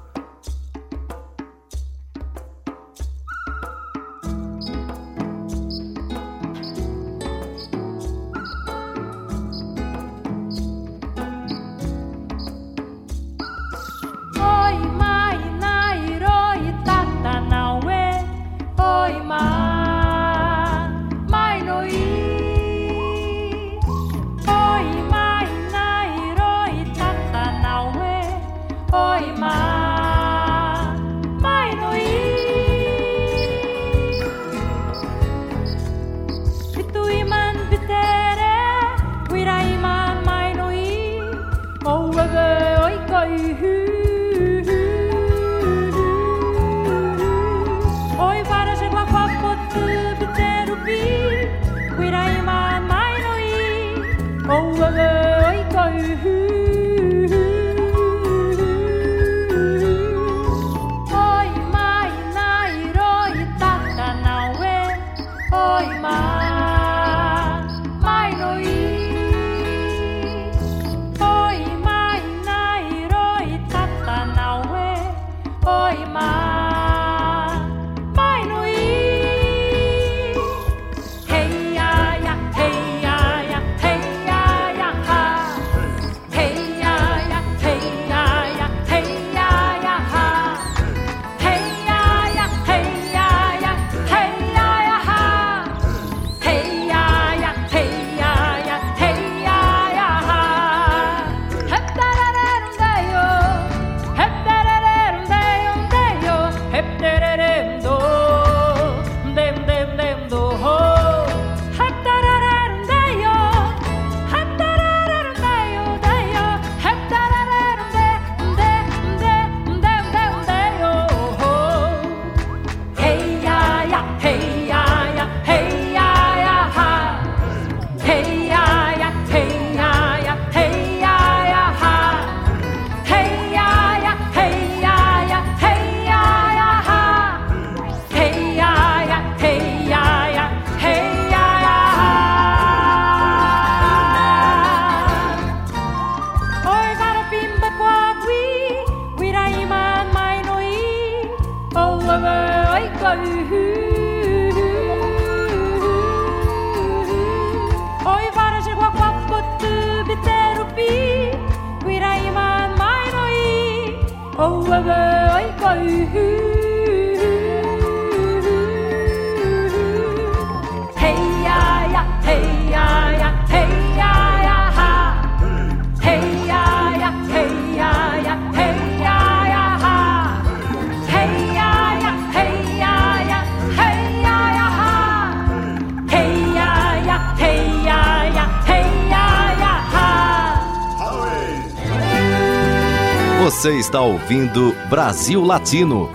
ouvindo 194.20 194.76
Brasil 194.90 195.42
Latino, 195.42 196.12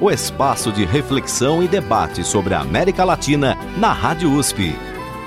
o 0.00 0.10
espaço 0.10 0.70
de 0.70 0.84
reflexão 0.84 1.60
e 1.60 1.66
debate 1.66 2.22
sobre 2.22 2.54
a 2.54 2.60
América 2.60 3.04
Latina 3.04 3.56
na 3.76 3.92
Rádio 3.92 4.32
USP. 4.32 4.72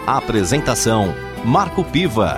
A 0.07 0.17
apresentação: 0.17 1.13
Marco 1.43 1.83
Piva. 1.83 2.37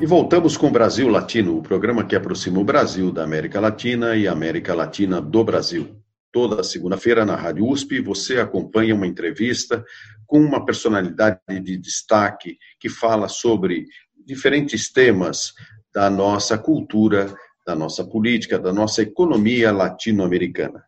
E 0.00 0.06
voltamos 0.06 0.56
com 0.56 0.70
Brasil 0.70 1.08
Latino, 1.08 1.58
o 1.58 1.62
programa 1.62 2.04
que 2.04 2.14
aproxima 2.14 2.60
o 2.60 2.64
Brasil 2.64 3.10
da 3.10 3.24
América 3.24 3.58
Latina 3.58 4.14
e 4.14 4.28
a 4.28 4.32
América 4.32 4.72
Latina 4.72 5.20
do 5.20 5.42
Brasil. 5.42 5.96
Toda 6.30 6.62
segunda-feira 6.62 7.26
na 7.26 7.34
Rádio 7.34 7.68
USP 7.68 8.00
você 8.00 8.38
acompanha 8.38 8.94
uma 8.94 9.06
entrevista 9.06 9.84
com 10.26 10.40
uma 10.40 10.64
personalidade 10.64 11.40
de 11.60 11.76
destaque 11.76 12.56
que 12.78 12.88
fala 12.88 13.28
sobre 13.28 13.84
diferentes 14.24 14.90
temas 14.90 15.52
da 15.94 16.08
nossa 16.08 16.56
cultura, 16.56 17.34
da 17.66 17.74
nossa 17.74 18.04
política, 18.04 18.58
da 18.58 18.72
nossa 18.72 19.02
economia 19.02 19.70
latino-americana. 19.72 20.82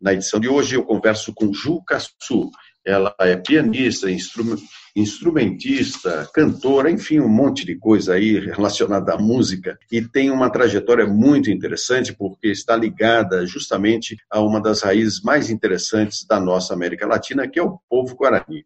Na 0.00 0.12
edição 0.12 0.38
de 0.38 0.48
hoje, 0.48 0.74
eu 0.74 0.84
converso 0.84 1.32
com 1.34 1.52
Ju 1.52 1.82
Cassu. 1.84 2.50
Ela 2.84 3.14
é 3.18 3.36
pianista, 3.36 4.08
instrumentista, 4.94 6.28
cantora, 6.32 6.90
enfim, 6.90 7.18
um 7.18 7.28
monte 7.28 7.66
de 7.66 7.76
coisa 7.76 8.14
aí 8.14 8.38
relacionada 8.38 9.14
à 9.14 9.18
música 9.18 9.76
e 9.90 10.00
tem 10.00 10.30
uma 10.30 10.48
trajetória 10.50 11.04
muito 11.06 11.50
interessante 11.50 12.14
porque 12.14 12.48
está 12.48 12.76
ligada 12.76 13.44
justamente 13.44 14.16
a 14.30 14.40
uma 14.40 14.60
das 14.60 14.82
raízes 14.82 15.20
mais 15.22 15.50
interessantes 15.50 16.24
da 16.24 16.38
nossa 16.38 16.74
América 16.74 17.06
Latina, 17.06 17.48
que 17.48 17.58
é 17.58 17.62
o 17.62 17.78
povo 17.88 18.14
guarani. 18.14 18.64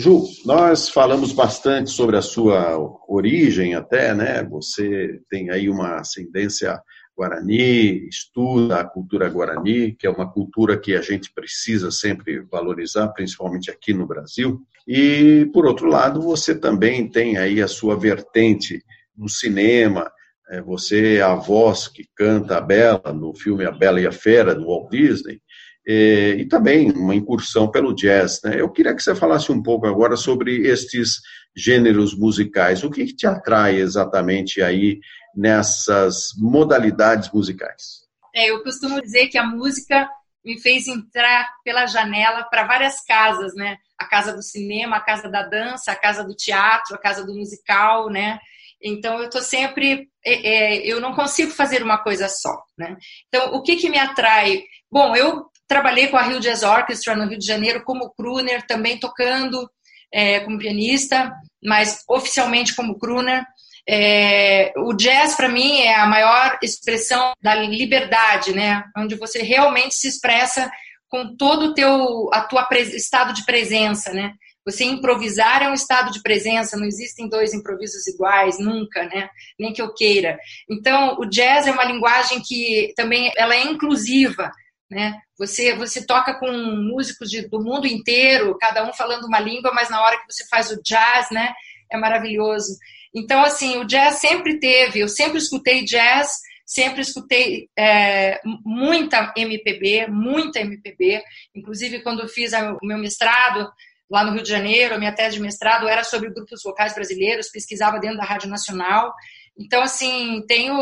Ju, 0.00 0.24
nós 0.46 0.88
falamos 0.88 1.30
bastante 1.30 1.90
sobre 1.90 2.16
a 2.16 2.22
sua 2.22 2.78
origem 3.06 3.74
até, 3.74 4.14
né? 4.14 4.42
Você 4.44 5.20
tem 5.28 5.50
aí 5.50 5.68
uma 5.68 5.96
ascendência 5.96 6.80
guarani, 7.14 8.08
estuda 8.08 8.80
a 8.80 8.84
cultura 8.84 9.28
guarani, 9.28 9.94
que 9.94 10.06
é 10.06 10.10
uma 10.10 10.32
cultura 10.32 10.78
que 10.78 10.96
a 10.96 11.02
gente 11.02 11.30
precisa 11.34 11.90
sempre 11.90 12.40
valorizar, 12.50 13.08
principalmente 13.08 13.70
aqui 13.70 13.92
no 13.92 14.06
Brasil. 14.06 14.62
E, 14.88 15.46
por 15.52 15.66
outro 15.66 15.86
lado, 15.86 16.22
você 16.22 16.54
também 16.54 17.06
tem 17.06 17.36
aí 17.36 17.60
a 17.60 17.68
sua 17.68 17.94
vertente 17.94 18.82
no 19.14 19.28
cinema, 19.28 20.10
é, 20.48 20.62
você 20.62 21.16
é 21.16 21.22
a 21.22 21.34
voz 21.34 21.88
que 21.88 22.08
canta 22.16 22.56
a 22.56 22.60
Bela 22.62 23.12
no 23.12 23.34
filme 23.34 23.66
A 23.66 23.70
Bela 23.70 24.00
e 24.00 24.06
a 24.06 24.12
Fera, 24.12 24.54
do 24.54 24.66
Walt 24.66 24.90
Disney, 24.90 25.42
é, 25.92 26.36
e 26.36 26.46
também 26.46 26.92
uma 26.92 27.16
incursão 27.16 27.68
pelo 27.68 27.92
jazz. 27.92 28.40
Né? 28.44 28.60
Eu 28.60 28.70
queria 28.70 28.94
que 28.94 29.02
você 29.02 29.12
falasse 29.12 29.50
um 29.50 29.60
pouco 29.60 29.88
agora 29.88 30.16
sobre 30.16 30.68
estes 30.68 31.20
gêneros 31.56 32.16
musicais. 32.16 32.84
O 32.84 32.90
que, 32.90 33.06
que 33.06 33.16
te 33.16 33.26
atrai 33.26 33.74
exatamente 33.80 34.62
aí 34.62 35.00
nessas 35.34 36.28
modalidades 36.38 37.28
musicais? 37.32 38.06
É, 38.32 38.50
eu 38.50 38.62
costumo 38.62 39.02
dizer 39.02 39.26
que 39.26 39.36
a 39.36 39.44
música 39.44 40.08
me 40.44 40.60
fez 40.60 40.86
entrar 40.86 41.48
pela 41.64 41.86
janela 41.86 42.44
para 42.44 42.68
várias 42.68 43.02
casas, 43.04 43.52
né? 43.56 43.76
A 43.98 44.06
casa 44.06 44.32
do 44.32 44.42
cinema, 44.42 44.96
a 44.96 45.00
casa 45.00 45.28
da 45.28 45.42
dança, 45.42 45.90
a 45.90 45.96
casa 45.96 46.22
do 46.22 46.36
teatro, 46.36 46.94
a 46.94 46.98
casa 46.98 47.26
do 47.26 47.34
musical, 47.34 48.08
né? 48.08 48.38
Então 48.80 49.18
eu 49.18 49.24
estou 49.24 49.42
sempre, 49.42 50.08
é, 50.24 50.76
é, 50.76 50.86
eu 50.86 51.00
não 51.00 51.14
consigo 51.14 51.50
fazer 51.50 51.82
uma 51.82 51.98
coisa 51.98 52.28
só, 52.28 52.62
né? 52.78 52.96
Então 53.26 53.54
o 53.54 53.62
que 53.62 53.74
que 53.74 53.90
me 53.90 53.98
atrai? 53.98 54.62
Bom, 54.90 55.14
eu 55.14 55.49
Trabalhei 55.70 56.08
com 56.08 56.16
a 56.16 56.22
Rio 56.22 56.40
Jazz 56.40 56.64
Orchestra 56.64 57.14
no 57.14 57.28
Rio 57.28 57.38
de 57.38 57.46
Janeiro 57.46 57.84
como 57.84 58.10
crooner, 58.10 58.66
também 58.66 58.98
tocando 58.98 59.70
é, 60.12 60.40
como 60.40 60.58
pianista, 60.58 61.32
mas 61.64 62.02
oficialmente 62.08 62.74
como 62.74 62.98
crooner. 62.98 63.44
É, 63.88 64.72
o 64.78 64.92
jazz 64.92 65.36
para 65.36 65.48
mim 65.48 65.78
é 65.78 65.94
a 65.94 66.06
maior 66.06 66.58
expressão 66.60 67.34
da 67.40 67.54
liberdade, 67.54 68.52
né? 68.52 68.82
Onde 68.98 69.14
você 69.14 69.42
realmente 69.42 69.94
se 69.94 70.08
expressa 70.08 70.68
com 71.08 71.36
todo 71.36 71.66
o 71.66 71.74
teu 71.74 72.28
a 72.32 72.40
tua 72.40 72.66
estado 72.72 73.32
de 73.32 73.44
presença, 73.44 74.12
né? 74.12 74.32
Você 74.66 74.82
improvisar 74.82 75.62
é 75.62 75.68
um 75.68 75.74
estado 75.74 76.10
de 76.10 76.20
presença, 76.20 76.76
não 76.76 76.84
existem 76.84 77.28
dois 77.28 77.54
improvisos 77.54 78.08
iguais, 78.08 78.58
nunca, 78.58 79.04
né? 79.04 79.30
Nem 79.56 79.72
que 79.72 79.80
eu 79.80 79.94
queira. 79.94 80.36
Então, 80.68 81.16
o 81.20 81.26
jazz 81.26 81.68
é 81.68 81.70
uma 81.70 81.84
linguagem 81.84 82.42
que 82.44 82.92
também 82.96 83.30
ela 83.36 83.54
é 83.54 83.62
inclusiva, 83.62 84.50
né? 84.90 85.18
Você, 85.38 85.74
você 85.74 86.04
toca 86.04 86.34
com 86.38 86.50
músicos 86.50 87.30
de, 87.30 87.48
do 87.48 87.62
mundo 87.62 87.86
inteiro, 87.86 88.56
cada 88.58 88.86
um 88.88 88.92
falando 88.92 89.26
uma 89.26 89.38
língua, 89.38 89.72
mas 89.72 89.88
na 89.88 90.02
hora 90.02 90.18
que 90.18 90.32
você 90.32 90.44
faz 90.48 90.70
o 90.70 90.82
jazz, 90.82 91.30
né, 91.30 91.52
é 91.90 91.96
maravilhoso. 91.96 92.76
Então, 93.14 93.42
assim, 93.42 93.78
o 93.78 93.84
jazz 93.84 94.16
sempre 94.16 94.58
teve, 94.58 95.00
eu 95.00 95.08
sempre 95.08 95.38
escutei 95.38 95.84
jazz, 95.84 96.38
sempre 96.66 97.00
escutei 97.00 97.68
é, 97.78 98.40
muita 98.64 99.32
MPB, 99.36 100.08
muita 100.08 100.60
MPB. 100.60 101.22
Inclusive, 101.54 102.02
quando 102.02 102.28
fiz 102.28 102.52
o 102.52 102.86
meu 102.86 102.98
mestrado 102.98 103.70
lá 104.10 104.24
no 104.24 104.32
Rio 104.32 104.42
de 104.42 104.50
Janeiro, 104.50 104.94
a 104.94 104.98
minha 104.98 105.14
tese 105.14 105.36
de 105.36 105.42
mestrado 105.42 105.88
era 105.88 106.02
sobre 106.02 106.30
grupos 106.30 106.62
vocais 106.64 106.94
brasileiros, 106.94 107.48
pesquisava 107.48 107.98
dentro 107.98 108.18
da 108.18 108.24
Rádio 108.24 108.48
Nacional. 108.48 109.12
Então, 109.58 109.82
assim, 109.82 110.44
tenho 110.46 110.74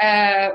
é, 0.00 0.52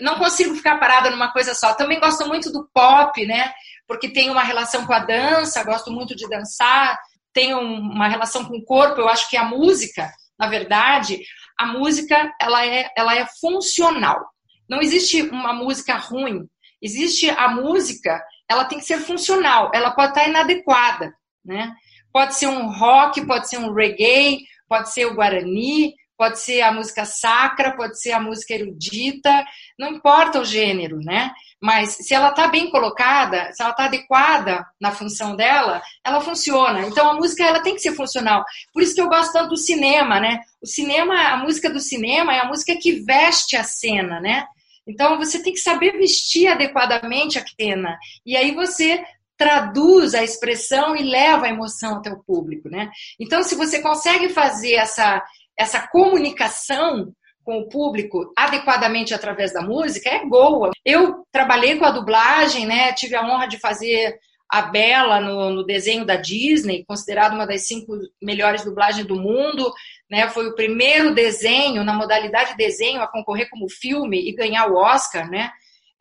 não 0.00 0.16
consigo 0.16 0.54
ficar 0.54 0.78
parada 0.78 1.10
numa 1.10 1.32
coisa 1.32 1.54
só. 1.54 1.74
Também 1.74 2.00
gosto 2.00 2.26
muito 2.26 2.52
do 2.52 2.68
pop, 2.72 3.24
né? 3.26 3.52
Porque 3.86 4.08
tem 4.08 4.30
uma 4.30 4.42
relação 4.42 4.86
com 4.86 4.92
a 4.92 5.00
dança, 5.00 5.64
gosto 5.64 5.90
muito 5.90 6.14
de 6.14 6.28
dançar, 6.28 6.98
tenho 7.32 7.58
uma 7.58 8.08
relação 8.08 8.44
com 8.44 8.56
o 8.56 8.64
corpo. 8.64 9.00
Eu 9.00 9.08
acho 9.08 9.28
que 9.28 9.36
a 9.36 9.44
música, 9.44 10.10
na 10.38 10.46
verdade, 10.46 11.20
a 11.58 11.66
música 11.66 12.32
ela 12.40 12.64
é, 12.66 12.90
ela 12.96 13.16
é 13.16 13.26
funcional. 13.40 14.20
Não 14.68 14.80
existe 14.80 15.22
uma 15.22 15.52
música 15.52 15.96
ruim. 15.96 16.48
Existe 16.80 17.30
a 17.30 17.48
música, 17.48 18.20
ela 18.48 18.64
tem 18.64 18.78
que 18.78 18.84
ser 18.84 18.98
funcional. 18.98 19.70
Ela 19.72 19.92
pode 19.92 20.10
estar 20.10 20.28
inadequada, 20.28 21.14
né? 21.44 21.72
Pode 22.12 22.34
ser 22.34 22.48
um 22.48 22.70
rock, 22.70 23.24
pode 23.24 23.48
ser 23.48 23.58
um 23.58 23.72
reggae, 23.72 24.40
pode 24.68 24.92
ser 24.92 25.06
o 25.06 25.14
guarani, 25.14 25.94
pode 26.22 26.38
ser 26.38 26.60
a 26.60 26.70
música 26.70 27.04
sacra, 27.04 27.74
pode 27.74 28.00
ser 28.00 28.12
a 28.12 28.20
música 28.20 28.54
erudita, 28.54 29.44
não 29.76 29.88
importa 29.88 30.38
o 30.38 30.44
gênero, 30.44 31.00
né? 31.00 31.32
Mas 31.60 31.96
se 31.96 32.14
ela 32.14 32.28
está 32.28 32.46
bem 32.46 32.70
colocada, 32.70 33.52
se 33.52 33.60
ela 33.60 33.72
está 33.72 33.86
adequada 33.86 34.64
na 34.80 34.92
função 34.92 35.34
dela, 35.34 35.82
ela 36.04 36.20
funciona. 36.20 36.86
Então 36.86 37.10
a 37.10 37.14
música 37.14 37.42
ela 37.42 37.58
tem 37.58 37.74
que 37.74 37.80
ser 37.80 37.96
funcional. 37.96 38.44
Por 38.72 38.84
isso 38.84 38.94
que 38.94 39.00
eu 39.00 39.08
gosto 39.08 39.32
tanto 39.32 39.48
do 39.48 39.56
cinema, 39.56 40.20
né? 40.20 40.38
O 40.62 40.66
cinema, 40.66 41.12
a 41.32 41.38
música 41.38 41.68
do 41.68 41.80
cinema 41.80 42.32
é 42.32 42.38
a 42.38 42.46
música 42.46 42.78
que 42.80 43.00
veste 43.00 43.56
a 43.56 43.64
cena, 43.64 44.20
né? 44.20 44.46
Então 44.86 45.18
você 45.18 45.42
tem 45.42 45.52
que 45.52 45.58
saber 45.58 45.98
vestir 45.98 46.46
adequadamente 46.46 47.36
a 47.36 47.44
cena. 47.44 47.98
E 48.24 48.36
aí 48.36 48.54
você 48.54 49.04
traduz 49.36 50.14
a 50.14 50.22
expressão 50.22 50.94
e 50.94 51.02
leva 51.02 51.46
a 51.46 51.50
emoção 51.50 51.96
até 51.96 52.12
o 52.12 52.22
público, 52.22 52.68
né? 52.68 52.92
Então 53.18 53.42
se 53.42 53.56
você 53.56 53.82
consegue 53.82 54.28
fazer 54.28 54.74
essa 54.74 55.20
essa 55.58 55.86
comunicação 55.88 57.12
com 57.44 57.58
o 57.58 57.68
público 57.68 58.32
adequadamente 58.36 59.12
através 59.12 59.52
da 59.52 59.62
música 59.62 60.08
é 60.08 60.24
boa. 60.24 60.70
Eu 60.84 61.24
trabalhei 61.32 61.76
com 61.78 61.84
a 61.84 61.90
dublagem, 61.90 62.66
né? 62.66 62.92
Tive 62.92 63.16
a 63.16 63.24
honra 63.24 63.46
de 63.46 63.58
fazer 63.58 64.16
a 64.52 64.62
Bela 64.62 65.18
no, 65.18 65.50
no 65.50 65.64
desenho 65.64 66.04
da 66.04 66.16
Disney, 66.16 66.84
considerado 66.86 67.32
uma 67.32 67.46
das 67.46 67.66
cinco 67.66 67.94
melhores 68.22 68.62
dublagens 68.62 69.06
do 69.06 69.16
mundo. 69.16 69.72
Né? 70.10 70.28
Foi 70.28 70.46
o 70.46 70.54
primeiro 70.54 71.14
desenho 71.14 71.82
na 71.82 71.94
modalidade 71.94 72.56
desenho 72.56 73.00
a 73.00 73.08
concorrer 73.10 73.48
como 73.48 73.68
filme 73.68 74.28
e 74.28 74.34
ganhar 74.34 74.70
o 74.70 74.76
Oscar, 74.76 75.28
né? 75.30 75.50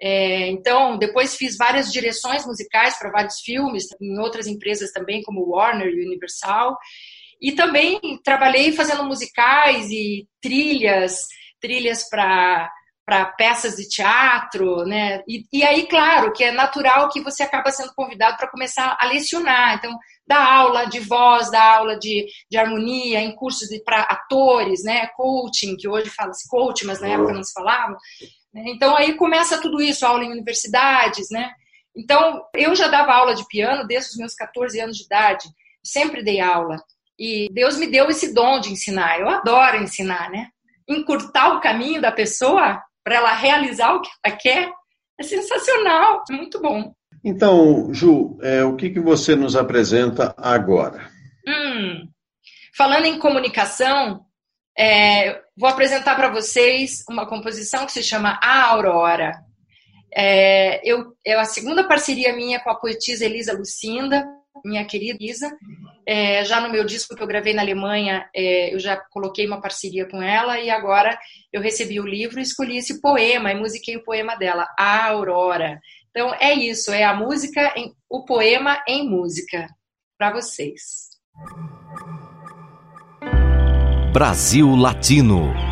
É, 0.04 0.48
então, 0.48 0.98
depois 0.98 1.36
fiz 1.36 1.56
várias 1.56 1.92
direções 1.92 2.46
musicais 2.46 2.98
para 2.98 3.12
vários 3.12 3.40
filmes, 3.40 3.86
em 4.02 4.20
outras 4.20 4.48
empresas 4.48 4.92
também, 4.92 5.22
como 5.22 5.48
Warner 5.48 5.88
e 5.88 6.06
Universal. 6.06 6.76
E 7.42 7.54
também 7.54 8.00
trabalhei 8.24 8.72
fazendo 8.72 9.04
musicais 9.04 9.90
e 9.90 10.28
trilhas, 10.42 11.28
trilhas 11.60 12.08
para 12.08 12.70
para 13.04 13.26
peças 13.26 13.76
de 13.76 13.90
teatro, 13.90 14.86
né? 14.86 15.22
E, 15.28 15.44
e, 15.52 15.64
aí, 15.64 15.86
claro, 15.88 16.32
que 16.32 16.46
é 16.46 16.52
natural 16.52 17.10
que 17.10 17.20
você 17.20 17.44
acaba 17.44 17.72
sendo 17.72 17.94
convidado 17.94 18.38
para 18.38 18.50
começar 18.50 18.96
a 18.98 19.06
lecionar. 19.06 19.76
Então, 19.76 19.98
dar 20.26 20.46
aula 20.46 20.86
de 20.86 21.00
voz, 21.00 21.52
dar 21.52 21.78
aula 21.78 21.98
de, 22.00 22.26
de 22.50 22.58
harmonia, 22.58 23.20
em 23.20 23.36
cursos 23.36 23.68
para 23.84 24.04
atores, 24.04 24.84
né? 24.84 25.08
Coaching, 25.18 25.76
que 25.76 25.90
hoje 25.90 26.10
fala-se 26.10 26.48
coaching, 26.48 26.86
mas 26.86 27.02
na 27.02 27.10
época 27.10 27.34
não 27.34 27.44
se 27.44 27.52
falava. 27.52 27.98
Então, 28.54 28.96
aí 28.96 29.16
começa 29.16 29.60
tudo 29.60 29.82
isso, 29.82 30.06
aula 30.06 30.24
em 30.24 30.32
universidades, 30.32 31.30
né? 31.32 31.52
Então, 31.96 32.42
eu 32.54 32.74
já 32.76 32.88
dava 32.88 33.14
aula 33.14 33.36
de 33.36 33.46
piano 33.48 33.86
desde 33.86 34.12
os 34.12 34.18
meus 34.18 34.34
14 34.36 34.80
anos 34.80 34.96
de 34.96 35.04
idade, 35.04 35.50
sempre 35.84 36.24
dei 36.24 36.40
aula. 36.40 36.78
E 37.24 37.50
Deus 37.54 37.78
me 37.78 37.86
deu 37.86 38.10
esse 38.10 38.34
dom 38.34 38.60
de 38.60 38.72
ensinar. 38.72 39.20
Eu 39.20 39.30
adoro 39.30 39.78
ensinar, 39.78 40.32
né? 40.32 40.48
Encurtar 40.90 41.56
o 41.56 41.62
caminho 41.62 42.02
da 42.02 42.12
pessoa 42.12 42.82
para 43.04 43.16
ela 43.18 43.32
realizar 43.32 43.94
o 43.94 44.02
que 44.02 44.10
ela 44.26 44.36
quer 44.36 44.72
é 45.20 45.24
sensacional, 45.24 46.24
é 46.32 46.34
muito 46.34 46.60
bom. 46.60 46.92
Então, 47.24 47.94
Ju, 47.94 48.40
é, 48.42 48.64
o 48.64 48.76
que, 48.76 48.90
que 48.90 49.00
você 49.00 49.36
nos 49.36 49.56
apresenta 49.56 50.34
agora? 50.36 51.12
Hum, 51.48 52.10
falando 52.76 53.06
em 53.06 53.20
comunicação, 53.20 54.26
é, 54.76 55.42
vou 55.56 55.70
apresentar 55.70 56.16
para 56.16 56.32
vocês 56.32 57.04
uma 57.08 57.28
composição 57.28 57.86
que 57.86 57.92
se 57.92 58.02
chama 58.02 58.40
A 58.42 58.64
Aurora. 58.72 59.32
É, 60.12 60.82
eu, 60.84 61.14
é 61.24 61.36
a 61.36 61.46
segunda 61.46 61.88
parceria 61.88 62.36
minha 62.36 62.60
com 62.60 62.72
a 62.72 62.80
poetisa 62.80 63.26
Elisa 63.26 63.54
Lucinda, 63.54 64.26
minha 64.66 64.84
querida 64.86 65.20
Elisa. 65.22 65.56
É, 66.14 66.44
já 66.44 66.60
no 66.60 66.70
meu 66.70 66.84
disco 66.84 67.16
que 67.16 67.24
eu 67.24 67.28
gravei 67.28 67.54
na 67.54 67.62
Alemanha, 67.62 68.30
é, 68.36 68.74
eu 68.74 68.80
já 68.80 68.98
coloquei 68.98 69.48
uma 69.48 69.62
parceria 69.62 70.06
com 70.06 70.22
ela 70.22 70.60
e 70.60 70.70
agora 70.70 71.18
eu 71.54 71.62
recebi 71.62 72.02
o 72.02 72.06
livro 72.06 72.38
e 72.38 72.42
escolhi 72.42 72.76
esse 72.76 73.00
poema 73.00 73.50
e 73.50 73.56
musiquei 73.56 73.96
o 73.96 74.04
poema 74.04 74.36
dela, 74.36 74.68
A 74.78 75.08
Aurora. 75.08 75.80
Então 76.10 76.34
é 76.34 76.54
isso, 76.54 76.92
é 76.92 77.06
a 77.06 77.14
música, 77.14 77.74
em, 77.78 77.94
o 78.10 78.26
poema 78.26 78.84
em 78.86 79.10
música 79.10 79.70
para 80.18 80.34
vocês. 80.34 81.12
Brasil 84.12 84.76
Latino. 84.76 85.71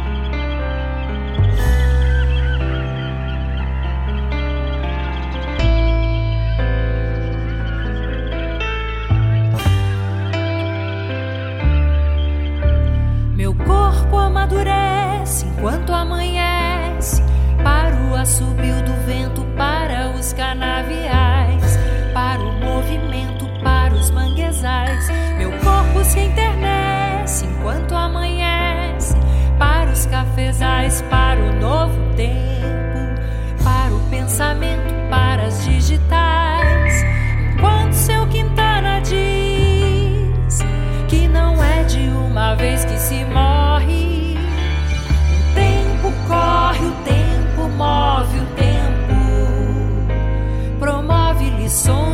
Amadurece 14.49 15.45
enquanto 15.45 15.93
amanhece. 15.93 17.21
Para 17.63 17.95
o 17.95 18.15
assobio 18.15 18.81
do 18.83 18.93
vento, 19.05 19.45
para 19.55 20.09
os 20.17 20.33
canaviais, 20.33 21.77
para 22.13 22.39
o 22.39 22.53
movimento, 22.53 23.47
para 23.63 23.93
os 23.93 24.09
manguezais. 24.11 25.07
Meu 25.37 25.51
corpo 25.59 26.03
se 26.03 26.19
enternece 26.19 27.45
enquanto 27.45 27.93
amanhece. 27.93 29.15
Para 29.57 29.91
os 29.91 30.05
cafezais, 30.05 31.01
para 31.09 31.39
o 31.39 31.53
novo 31.59 32.15
tempo, 32.15 33.63
para 33.63 33.93
o 33.93 33.99
pensamento, 34.09 34.93
para 35.09 35.43
as 35.43 35.65
digitais. 35.65 36.28
Tempo 47.79 47.85
move 47.85 48.39
o 48.39 48.45
tempo, 48.57 49.15
promove 50.79 51.49
lições 51.51 52.08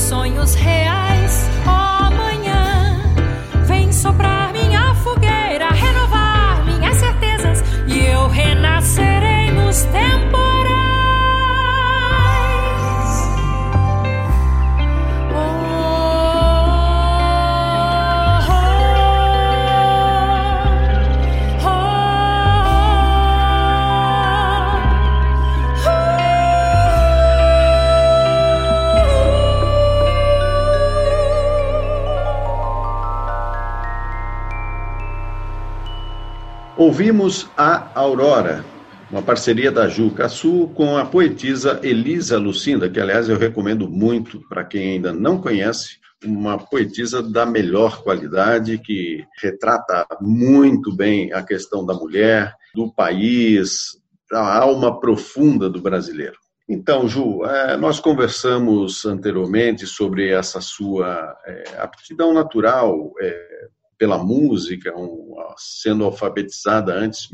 sonhos 0.00 0.54
reais. 0.54 1.09
Ouvimos 36.80 37.46
A 37.58 37.92
Aurora, 37.94 38.64
uma 39.10 39.20
parceria 39.20 39.70
da 39.70 39.86
Juca 39.86 40.30
Sul 40.30 40.70
com 40.70 40.96
a 40.96 41.04
poetisa 41.04 41.78
Elisa 41.82 42.38
Lucinda, 42.38 42.88
que 42.88 42.98
aliás 42.98 43.28
eu 43.28 43.36
recomendo 43.36 43.86
muito 43.86 44.40
para 44.48 44.64
quem 44.64 44.92
ainda 44.92 45.12
não 45.12 45.38
conhece, 45.38 45.98
uma 46.24 46.56
poetisa 46.56 47.22
da 47.22 47.44
melhor 47.44 48.02
qualidade 48.02 48.78
que 48.78 49.22
retrata 49.42 50.06
muito 50.22 50.96
bem 50.96 51.30
a 51.34 51.42
questão 51.42 51.84
da 51.84 51.92
mulher, 51.92 52.54
do 52.74 52.90
país, 52.90 53.98
da 54.30 54.56
alma 54.56 54.98
profunda 54.98 55.68
do 55.68 55.82
brasileiro. 55.82 56.38
Então, 56.66 57.06
Ju, 57.06 57.44
eh, 57.44 57.76
nós 57.76 58.00
conversamos 58.00 59.04
anteriormente 59.04 59.86
sobre 59.86 60.30
essa 60.30 60.62
sua 60.62 61.36
eh, 61.44 61.76
aptidão 61.78 62.32
natural 62.32 63.12
eh, 63.20 63.68
pela 64.00 64.16
música, 64.16 64.96
um, 64.96 65.36
sendo 65.58 66.04
alfabetizada 66.04 66.94
antes, 66.94 67.28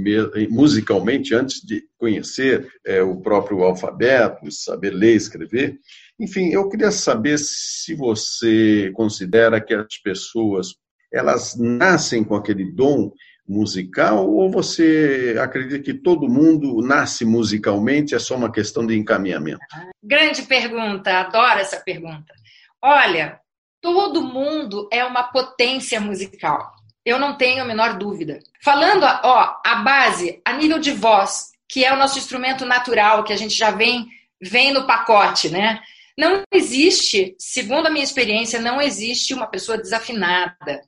musicalmente, 0.50 1.32
antes 1.32 1.64
de 1.64 1.84
conhecer 1.96 2.68
é, 2.84 3.00
o 3.00 3.20
próprio 3.20 3.62
alfabeto, 3.62 4.50
saber 4.50 4.90
ler 4.90 5.14
escrever. 5.14 5.78
Enfim, 6.18 6.48
eu 6.48 6.68
queria 6.68 6.90
saber 6.90 7.38
se 7.38 7.94
você 7.94 8.90
considera 8.94 9.60
que 9.60 9.72
as 9.72 9.96
pessoas 10.02 10.74
elas 11.12 11.56
nascem 11.56 12.24
com 12.24 12.34
aquele 12.34 12.72
dom 12.72 13.12
musical 13.48 14.28
ou 14.28 14.50
você 14.50 15.36
acredita 15.40 15.78
que 15.78 15.94
todo 15.94 16.28
mundo 16.28 16.82
nasce 16.84 17.24
musicalmente, 17.24 18.12
é 18.12 18.18
só 18.18 18.34
uma 18.34 18.50
questão 18.50 18.84
de 18.84 18.98
encaminhamento? 18.98 19.60
Grande 20.02 20.42
pergunta, 20.42 21.20
adoro 21.20 21.60
essa 21.60 21.78
pergunta. 21.78 22.34
Olha, 22.82 23.38
todo 23.86 24.20
mundo 24.20 24.88
é 24.92 25.04
uma 25.04 25.22
potência 25.22 26.00
musical. 26.00 26.72
Eu 27.04 27.20
não 27.20 27.36
tenho 27.36 27.62
a 27.62 27.64
menor 27.64 27.96
dúvida. 27.96 28.40
Falando, 28.64 29.04
ó, 29.04 29.60
a 29.64 29.76
base, 29.76 30.42
a 30.44 30.52
nível 30.54 30.80
de 30.80 30.90
voz, 30.90 31.52
que 31.68 31.84
é 31.84 31.92
o 31.92 31.96
nosso 31.96 32.18
instrumento 32.18 32.66
natural, 32.66 33.22
que 33.22 33.32
a 33.32 33.36
gente 33.36 33.56
já 33.56 33.70
vem, 33.70 34.08
vem 34.42 34.72
no 34.72 34.88
pacote, 34.88 35.48
né? 35.48 35.80
Não 36.18 36.42
existe, 36.52 37.36
segundo 37.38 37.86
a 37.86 37.90
minha 37.90 38.02
experiência, 38.02 38.60
não 38.60 38.80
existe 38.80 39.32
uma 39.32 39.46
pessoa 39.46 39.78
desafinada. 39.78 40.80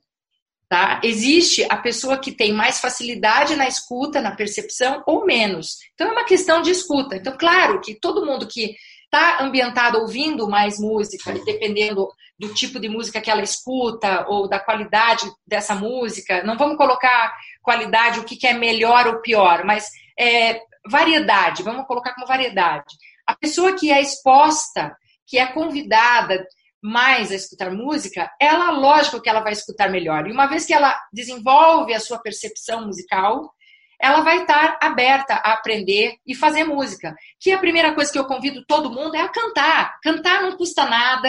Tá? 0.67 0.99
Existe 1.01 1.65
a 1.69 1.77
pessoa 1.77 2.17
que 2.17 2.33
tem 2.33 2.51
mais 2.51 2.81
facilidade 2.81 3.55
na 3.55 3.67
escuta, 3.67 4.21
na 4.21 4.35
percepção 4.35 5.01
ou 5.07 5.25
menos. 5.25 5.77
Então 5.93 6.09
é 6.09 6.11
uma 6.11 6.25
questão 6.25 6.61
de 6.61 6.69
escuta. 6.69 7.15
Então, 7.15 7.35
claro 7.37 7.79
que 7.79 7.95
todo 7.95 8.25
mundo 8.25 8.45
que 8.45 8.75
está 9.05 9.41
ambientado 9.41 9.99
ouvindo 9.99 10.49
mais 10.49 10.79
música, 10.79 11.33
dependendo 11.45 12.07
do 12.39 12.53
tipo 12.53 12.79
de 12.79 12.87
música 12.87 13.19
que 13.19 13.29
ela 13.29 13.41
escuta 13.41 14.25
ou 14.29 14.47
da 14.47 14.59
qualidade 14.59 15.29
dessa 15.45 15.75
música, 15.75 16.41
não 16.43 16.57
vamos 16.57 16.77
colocar 16.77 17.35
qualidade, 17.61 18.19
o 18.19 18.23
que, 18.23 18.37
que 18.37 18.47
é 18.47 18.53
melhor 18.53 19.07
ou 19.07 19.21
pior, 19.21 19.65
mas 19.65 19.89
é, 20.17 20.61
variedade, 20.89 21.63
vamos 21.63 21.85
colocar 21.85 22.13
como 22.15 22.25
variedade. 22.25 22.95
A 23.27 23.35
pessoa 23.35 23.75
que 23.75 23.91
é 23.91 24.01
exposta, 24.01 24.95
que 25.27 25.37
é 25.37 25.45
convidada 25.47 26.47
mais 26.81 27.29
a 27.29 27.35
escutar 27.35 27.71
música, 27.71 28.31
ela, 28.39 28.71
lógico 28.71 29.21
que 29.21 29.29
ela 29.29 29.41
vai 29.41 29.51
escutar 29.51 29.89
melhor. 29.89 30.25
E 30.25 30.31
uma 30.31 30.47
vez 30.47 30.65
que 30.65 30.73
ela 30.73 30.97
desenvolve 31.11 31.93
a 31.93 31.99
sua 31.99 32.19
percepção 32.19 32.85
musical, 32.85 33.53
ela 34.01 34.21
vai 34.21 34.41
estar 34.41 34.79
aberta 34.81 35.35
a 35.35 35.53
aprender 35.53 36.15
e 36.25 36.33
fazer 36.33 36.63
música. 36.63 37.13
Que 37.37 37.51
a 37.51 37.59
primeira 37.59 37.93
coisa 37.93 38.11
que 38.11 38.17
eu 38.17 38.25
convido 38.25 38.63
todo 38.65 38.89
mundo 38.89 39.15
é 39.15 39.21
a 39.21 39.27
cantar. 39.27 39.99
Cantar 40.01 40.41
não 40.41 40.55
custa 40.55 40.85
nada, 40.85 41.27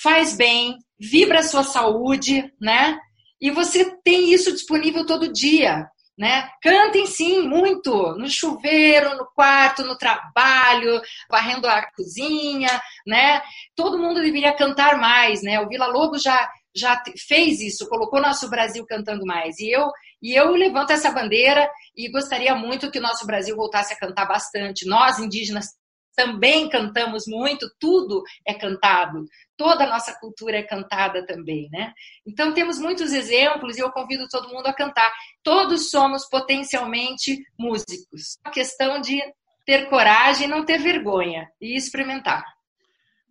faz 0.00 0.36
bem, 0.36 0.76
vibra 0.98 1.40
a 1.40 1.44
sua 1.44 1.64
saúde, 1.64 2.52
né? 2.60 2.98
E 3.40 3.50
você 3.50 3.96
tem 4.04 4.32
isso 4.32 4.52
disponível 4.52 5.04
todo 5.04 5.32
dia 5.32 5.86
né? 6.18 6.48
Cantem 6.62 7.06
sim, 7.06 7.40
muito, 7.42 8.14
no 8.16 8.28
chuveiro, 8.28 9.16
no 9.16 9.26
quarto, 9.34 9.82
no 9.82 9.96
trabalho, 9.96 11.00
varrendo 11.28 11.66
a 11.66 11.84
cozinha, 11.96 12.68
né? 13.06 13.40
Todo 13.74 13.98
mundo 13.98 14.20
deveria 14.20 14.54
cantar 14.54 14.98
mais, 14.98 15.42
né? 15.42 15.60
O 15.60 15.68
Vila 15.68 15.86
Lobo 15.86 16.18
já 16.18 16.48
já 16.74 17.02
fez 17.28 17.60
isso, 17.60 17.86
colocou 17.86 18.18
nosso 18.18 18.48
Brasil 18.48 18.86
cantando 18.86 19.26
mais. 19.26 19.58
E 19.58 19.70
eu 19.70 19.90
e 20.22 20.34
eu 20.34 20.52
levanto 20.52 20.92
essa 20.92 21.10
bandeira 21.10 21.68
e 21.96 22.08
gostaria 22.10 22.54
muito 22.54 22.90
que 22.90 22.98
o 22.98 23.02
nosso 23.02 23.26
Brasil 23.26 23.54
voltasse 23.56 23.92
a 23.92 23.98
cantar 23.98 24.26
bastante. 24.26 24.86
Nós 24.86 25.18
indígenas 25.18 25.66
também 26.14 26.68
cantamos 26.68 27.24
muito, 27.26 27.70
tudo 27.78 28.22
é 28.46 28.54
cantado, 28.54 29.24
toda 29.56 29.84
a 29.84 29.88
nossa 29.88 30.12
cultura 30.18 30.58
é 30.58 30.62
cantada 30.62 31.24
também, 31.26 31.68
né? 31.70 31.92
Então 32.26 32.52
temos 32.52 32.78
muitos 32.78 33.12
exemplos 33.12 33.76
e 33.76 33.80
eu 33.80 33.90
convido 33.90 34.26
todo 34.28 34.48
mundo 34.48 34.66
a 34.66 34.72
cantar. 34.72 35.12
Todos 35.42 35.90
somos 35.90 36.28
potencialmente 36.28 37.38
músicos. 37.58 38.38
A 38.44 38.50
questão 38.50 39.00
de 39.00 39.20
ter 39.64 39.88
coragem, 39.88 40.48
não 40.48 40.64
ter 40.64 40.78
vergonha 40.78 41.48
e 41.60 41.76
experimentar. 41.76 42.44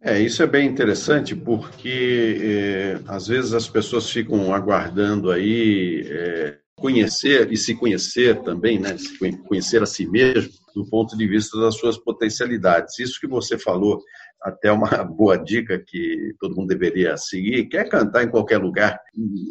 É, 0.01 0.19
isso 0.19 0.41
é 0.41 0.47
bem 0.47 0.67
interessante 0.67 1.35
porque 1.35 2.39
é, 2.41 2.99
às 3.07 3.27
vezes 3.27 3.53
as 3.53 3.69
pessoas 3.69 4.09
ficam 4.09 4.51
aguardando 4.53 5.29
aí 5.29 6.07
é, 6.09 6.57
conhecer 6.75 7.51
e 7.51 7.57
se 7.57 7.75
conhecer 7.75 8.41
também, 8.41 8.79
né? 8.79 8.97
Se 8.97 9.37
conhecer 9.43 9.83
a 9.83 9.85
si 9.85 10.07
mesmo 10.07 10.60
do 10.75 10.85
ponto 10.85 11.17
de 11.17 11.27
vista 11.27 11.59
das 11.59 11.75
suas 11.75 11.97
potencialidades. 11.97 12.99
Isso 12.99 13.19
que 13.19 13.27
você 13.27 13.57
falou, 13.57 14.01
até 14.41 14.71
uma 14.71 14.87
boa 15.03 15.37
dica 15.37 15.81
que 15.85 16.33
todo 16.39 16.55
mundo 16.55 16.67
deveria 16.69 17.15
seguir, 17.17 17.65
quer 17.65 17.87
cantar 17.87 18.23
em 18.23 18.29
qualquer 18.29 18.57
lugar, 18.57 18.99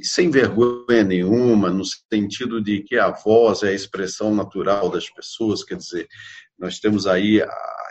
sem 0.03 0.31
vergonha 0.31 1.05
nenhuma, 1.05 1.71
no 1.71 1.85
sentido 1.85 2.63
de 2.63 2.83
que 2.83 2.97
a 2.97 3.11
voz 3.11 3.63
é 3.63 3.69
a 3.69 3.75
expressão 3.75 4.35
natural 4.35 4.91
das 4.91 5.09
pessoas, 5.09 5.63
quer 5.63 5.77
dizer, 5.77 6.09
nós 6.61 6.79
temos 6.79 7.07
aí 7.07 7.43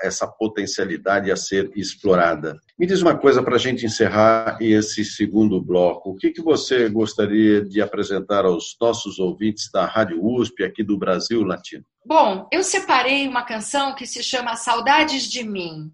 essa 0.01 0.27
potencialidade 0.27 1.31
a 1.31 1.35
ser 1.35 1.71
explorada. 1.75 2.59
Me 2.77 2.85
diz 2.85 3.01
uma 3.01 3.17
coisa 3.17 3.43
para 3.43 3.55
a 3.55 3.59
gente 3.59 3.85
encerrar 3.85 4.57
esse 4.61 5.03
segundo 5.03 5.61
bloco. 5.61 6.11
O 6.11 6.15
que, 6.15 6.31
que 6.31 6.41
você 6.41 6.87
gostaria 6.87 7.63
de 7.65 7.81
apresentar 7.81 8.45
aos 8.45 8.77
nossos 8.79 9.19
ouvintes 9.19 9.69
da 9.71 9.85
Rádio 9.85 10.23
USP 10.23 10.63
aqui 10.63 10.83
do 10.83 10.97
Brasil 10.97 11.43
Latino? 11.43 11.83
Bom, 12.05 12.47
eu 12.51 12.63
separei 12.63 13.27
uma 13.27 13.43
canção 13.43 13.93
que 13.93 14.05
se 14.05 14.23
chama 14.23 14.55
Saudades 14.55 15.23
de 15.23 15.43
Mim. 15.43 15.91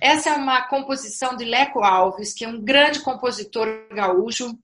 Essa 0.00 0.30
é 0.30 0.32
uma 0.34 0.68
composição 0.68 1.36
de 1.36 1.44
Leco 1.44 1.82
Alves, 1.82 2.34
que 2.34 2.44
é 2.44 2.48
um 2.48 2.62
grande 2.62 3.00
compositor 3.00 3.66
gaúcho, 3.90 4.54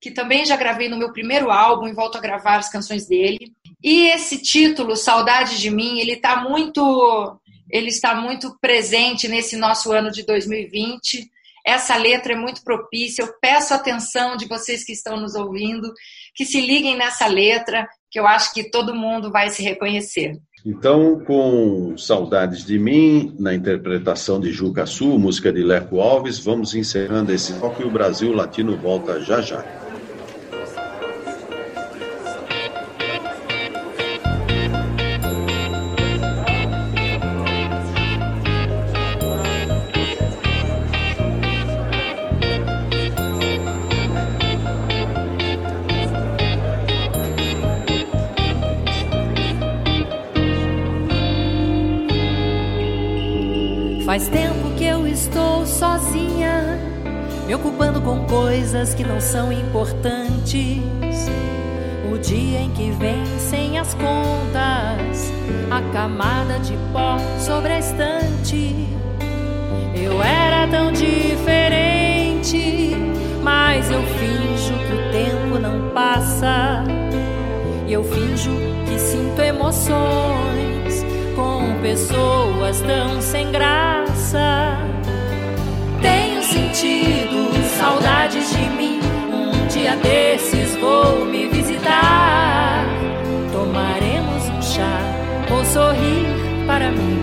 que 0.00 0.12
também 0.12 0.46
já 0.46 0.56
gravei 0.56 0.88
no 0.88 0.96
meu 0.96 1.12
primeiro 1.12 1.50
álbum 1.50 1.88
e 1.88 1.92
volto 1.92 2.16
a 2.16 2.20
gravar 2.20 2.58
as 2.58 2.68
canções 2.68 3.06
dele. 3.06 3.52
E 3.86 4.08
esse 4.08 4.38
título, 4.38 4.96
Saudade 4.96 5.60
de 5.60 5.70
Mim, 5.70 6.00
ele 6.00 6.14
está 6.14 6.42
muito, 6.42 7.38
ele 7.70 7.86
está 7.86 8.16
muito 8.16 8.58
presente 8.60 9.28
nesse 9.28 9.56
nosso 9.56 9.92
ano 9.92 10.10
de 10.10 10.26
2020. 10.26 11.30
Essa 11.64 11.96
letra 11.96 12.32
é 12.32 12.36
muito 12.36 12.64
propícia. 12.64 13.22
Eu 13.22 13.32
peço 13.40 13.72
atenção 13.72 14.36
de 14.36 14.48
vocês 14.48 14.84
que 14.84 14.90
estão 14.90 15.20
nos 15.20 15.36
ouvindo, 15.36 15.88
que 16.34 16.44
se 16.44 16.60
liguem 16.60 16.96
nessa 16.96 17.28
letra, 17.28 17.88
que 18.10 18.18
eu 18.18 18.26
acho 18.26 18.52
que 18.52 18.68
todo 18.68 18.92
mundo 18.92 19.30
vai 19.30 19.50
se 19.50 19.62
reconhecer. 19.62 20.36
Então, 20.64 21.20
com 21.20 21.96
Saudades 21.96 22.64
de 22.64 22.80
Mim, 22.80 23.36
na 23.38 23.54
interpretação 23.54 24.40
de 24.40 24.50
Juca 24.50 24.84
Sul, 24.84 25.16
música 25.16 25.52
de 25.52 25.62
Leco 25.62 26.00
Alves, 26.00 26.40
vamos 26.40 26.74
encerrando 26.74 27.32
esse 27.32 27.52
foco 27.52 27.82
e 27.82 27.84
o 27.84 27.90
Brasil 27.92 28.32
Latino 28.32 28.76
volta 28.76 29.20
já 29.20 29.40
já. 29.40 29.85
Faz 54.16 54.28
tempo 54.28 54.70
que 54.78 54.84
eu 54.86 55.06
estou 55.06 55.66
sozinha, 55.66 56.80
me 57.46 57.54
ocupando 57.54 58.00
com 58.00 58.24
coisas 58.24 58.94
que 58.94 59.04
não 59.04 59.20
são 59.20 59.52
importantes. 59.52 60.80
O 62.10 62.16
dia 62.16 62.60
em 62.60 62.70
que 62.70 62.92
vencem 62.92 63.78
as 63.78 63.92
contas, 63.92 65.30
a 65.70 65.82
camada 65.92 66.58
de 66.60 66.72
pó 66.94 67.18
sobre 67.38 67.72
a 67.72 67.78
estante. 67.78 68.88
Eu 69.94 70.22
era 70.22 70.66
tão 70.66 70.90
diferente, 70.92 71.76
mas 73.42 73.90
eu 73.90 74.00
finjo 74.00 74.72
que 74.86 74.94
o 74.94 75.12
tempo 75.12 75.58
não 75.58 75.90
passa. 75.90 76.82
E 77.86 77.92
eu 77.92 78.02
finjo 78.02 78.50
que 78.86 78.98
sinto 78.98 79.42
emoções 79.42 81.04
com 81.36 81.78
pessoas 81.82 82.80
tão 82.80 83.20
sem 83.20 83.52
graça. 83.52 83.95
Tenho 86.02 86.42
sentido 86.42 87.52
saudades 87.78 88.50
de 88.50 88.68
mim. 88.70 89.00
Um 89.30 89.66
dia 89.68 89.94
desses 89.96 90.74
vou 90.76 91.24
me 91.24 91.46
visitar. 91.48 92.84
Tomaremos 93.52 94.48
um 94.48 94.62
chá, 94.62 95.00
vou 95.48 95.64
sorrir 95.64 96.26
para 96.66 96.90
mim. 96.90 97.22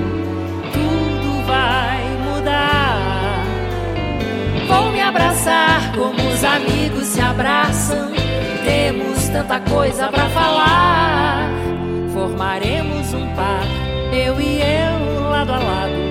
Tudo 0.71 1.45
vai 1.45 2.03
mudar. 2.25 3.43
Vou 4.67 4.91
me 4.91 5.01
abraçar 5.01 5.91
como 5.93 6.15
os 6.29 6.43
amigos 6.43 7.07
se 7.07 7.19
abraçam. 7.19 8.13
Temos 8.63 9.27
tanta 9.27 9.59
coisa 9.59 10.07
para 10.07 10.29
falar. 10.29 11.49
Formaremos 12.13 13.13
um 13.13 13.27
par 13.35 13.65
eu 14.13 14.39
e 14.39 14.61
eu 14.61 15.03
lado 15.29 15.51
a 15.51 15.59
lado, 15.59 16.02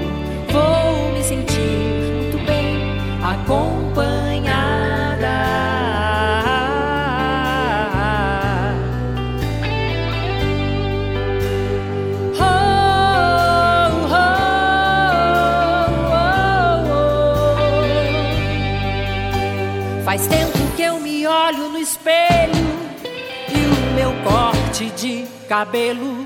cabelo 25.53 26.25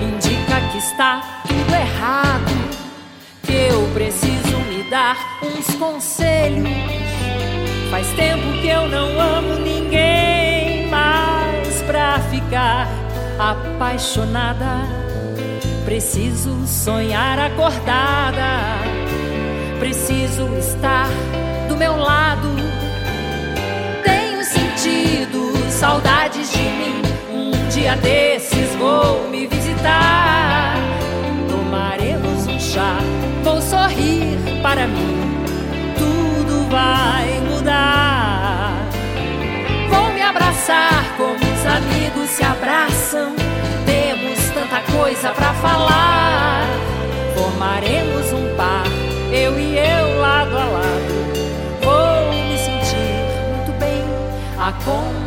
indica 0.00 0.58
que 0.72 0.78
está 0.78 1.42
tudo 1.46 1.74
errado. 1.74 2.50
Que 3.42 3.52
eu 3.52 3.86
preciso 3.92 4.56
me 4.70 4.88
dar 4.88 5.18
uns 5.42 5.74
conselhos. 5.74 6.66
Faz 7.90 8.06
tempo 8.14 8.42
que 8.62 8.68
eu 8.68 8.88
não 8.88 9.20
amo 9.20 9.58
ninguém 9.58 10.88
mais 10.88 11.82
pra 11.82 12.20
ficar 12.30 12.88
apaixonada. 13.38 14.88
Preciso 15.84 16.66
sonhar 16.66 17.38
acordada. 17.38 18.80
preciso 19.78 20.56
estar 20.56 21.10
do 21.68 21.76
meu 21.76 21.98
lado. 21.98 22.48
Tenho 24.02 24.42
sentido 24.42 25.52
saudades 25.68 26.50
de 26.50 26.61
dia 27.92 27.96
desses 27.96 28.74
vou 28.76 29.28
me 29.28 29.46
visitar. 29.46 30.76
Tomaremos 31.48 32.46
um 32.46 32.58
chá, 32.58 32.98
vou 33.42 33.60
sorrir 33.60 34.38
para 34.62 34.86
mim. 34.86 35.44
Tudo 35.96 36.68
vai 36.70 37.40
mudar. 37.40 38.72
Vou 39.90 40.12
me 40.12 40.22
abraçar 40.22 41.04
como 41.16 41.34
os 41.34 41.66
amigos 41.66 42.30
se 42.30 42.44
abraçam. 42.44 43.34
Temos 43.84 44.38
tanta 44.54 44.80
coisa 44.92 45.30
para 45.30 45.52
falar. 45.54 46.66
Formaremos 47.34 48.32
um 48.32 48.56
par, 48.56 48.86
eu 49.32 49.58
e 49.58 49.76
eu 49.76 50.20
lado 50.20 50.56
a 50.56 50.64
lado. 50.64 51.22
Vou 51.82 52.30
me 52.30 52.56
sentir 52.56 53.18
muito 53.54 53.78
bem 53.78 54.02
acompanhada. 54.58 55.21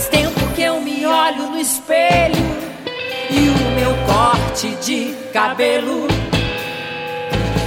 Faz 0.00 0.08
tempo 0.08 0.40
que 0.54 0.62
eu 0.62 0.80
me 0.80 1.04
olho 1.04 1.50
no 1.50 1.58
espelho 1.58 2.34
e 3.28 3.50
o 3.50 3.70
meu 3.74 3.94
corte 4.06 4.74
de 4.76 5.14
cabelo 5.30 6.08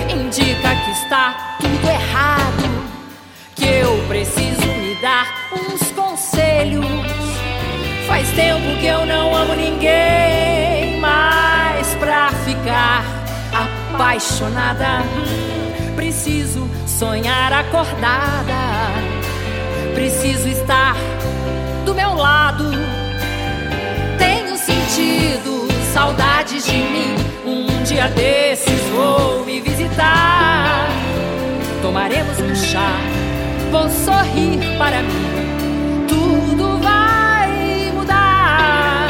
indica 0.09 0.75
que 0.83 0.91
está 0.93 1.57
tudo 1.59 1.87
errado. 1.87 2.87
Que 3.53 3.65
eu 3.65 4.03
preciso 4.07 4.65
me 4.65 4.95
dar 4.99 5.27
uns 5.53 5.91
conselhos. 5.91 6.83
Faz 8.07 8.27
tempo 8.31 8.79
que 8.81 8.87
eu 8.87 9.05
não 9.05 9.35
amo 9.35 9.53
ninguém, 9.53 10.99
mas 10.99 11.93
pra 11.99 12.31
ficar 12.45 13.05
apaixonada, 13.93 15.03
preciso 15.95 16.67
sonhar 16.87 17.53
acordada. 17.53 18.63
Preciso 19.93 20.47
estar 20.47 20.95
do 21.83 21.93
meu 21.93 22.13
lado. 22.13 22.65
Tenho 24.17 24.57
sentido 24.57 25.67
saudades 25.93 26.65
de 26.65 26.77
mim. 26.77 27.15
Um 27.45 27.83
dia 27.83 28.07
desses 28.09 28.81
vou 28.89 29.45
me 29.45 29.61
visitar. 29.61 30.87
Tomaremos 31.81 32.39
um 32.39 32.55
chá, 32.55 32.91
vou 33.71 33.89
sorrir 33.89 34.77
para 34.77 35.01
mim. 35.01 36.05
Tudo 36.07 36.79
vai 36.81 37.91
mudar. 37.93 39.07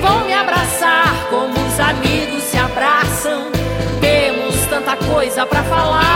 Vou 0.00 0.24
me 0.24 0.32
abraçar 0.32 1.12
como 1.28 1.52
os 1.52 1.80
amigos 1.80 2.42
se 2.44 2.56
abraçam. 2.56 3.50
Temos 4.00 4.54
tanta 4.70 4.96
coisa 4.96 5.44
para 5.44 5.62
falar. 5.64 6.11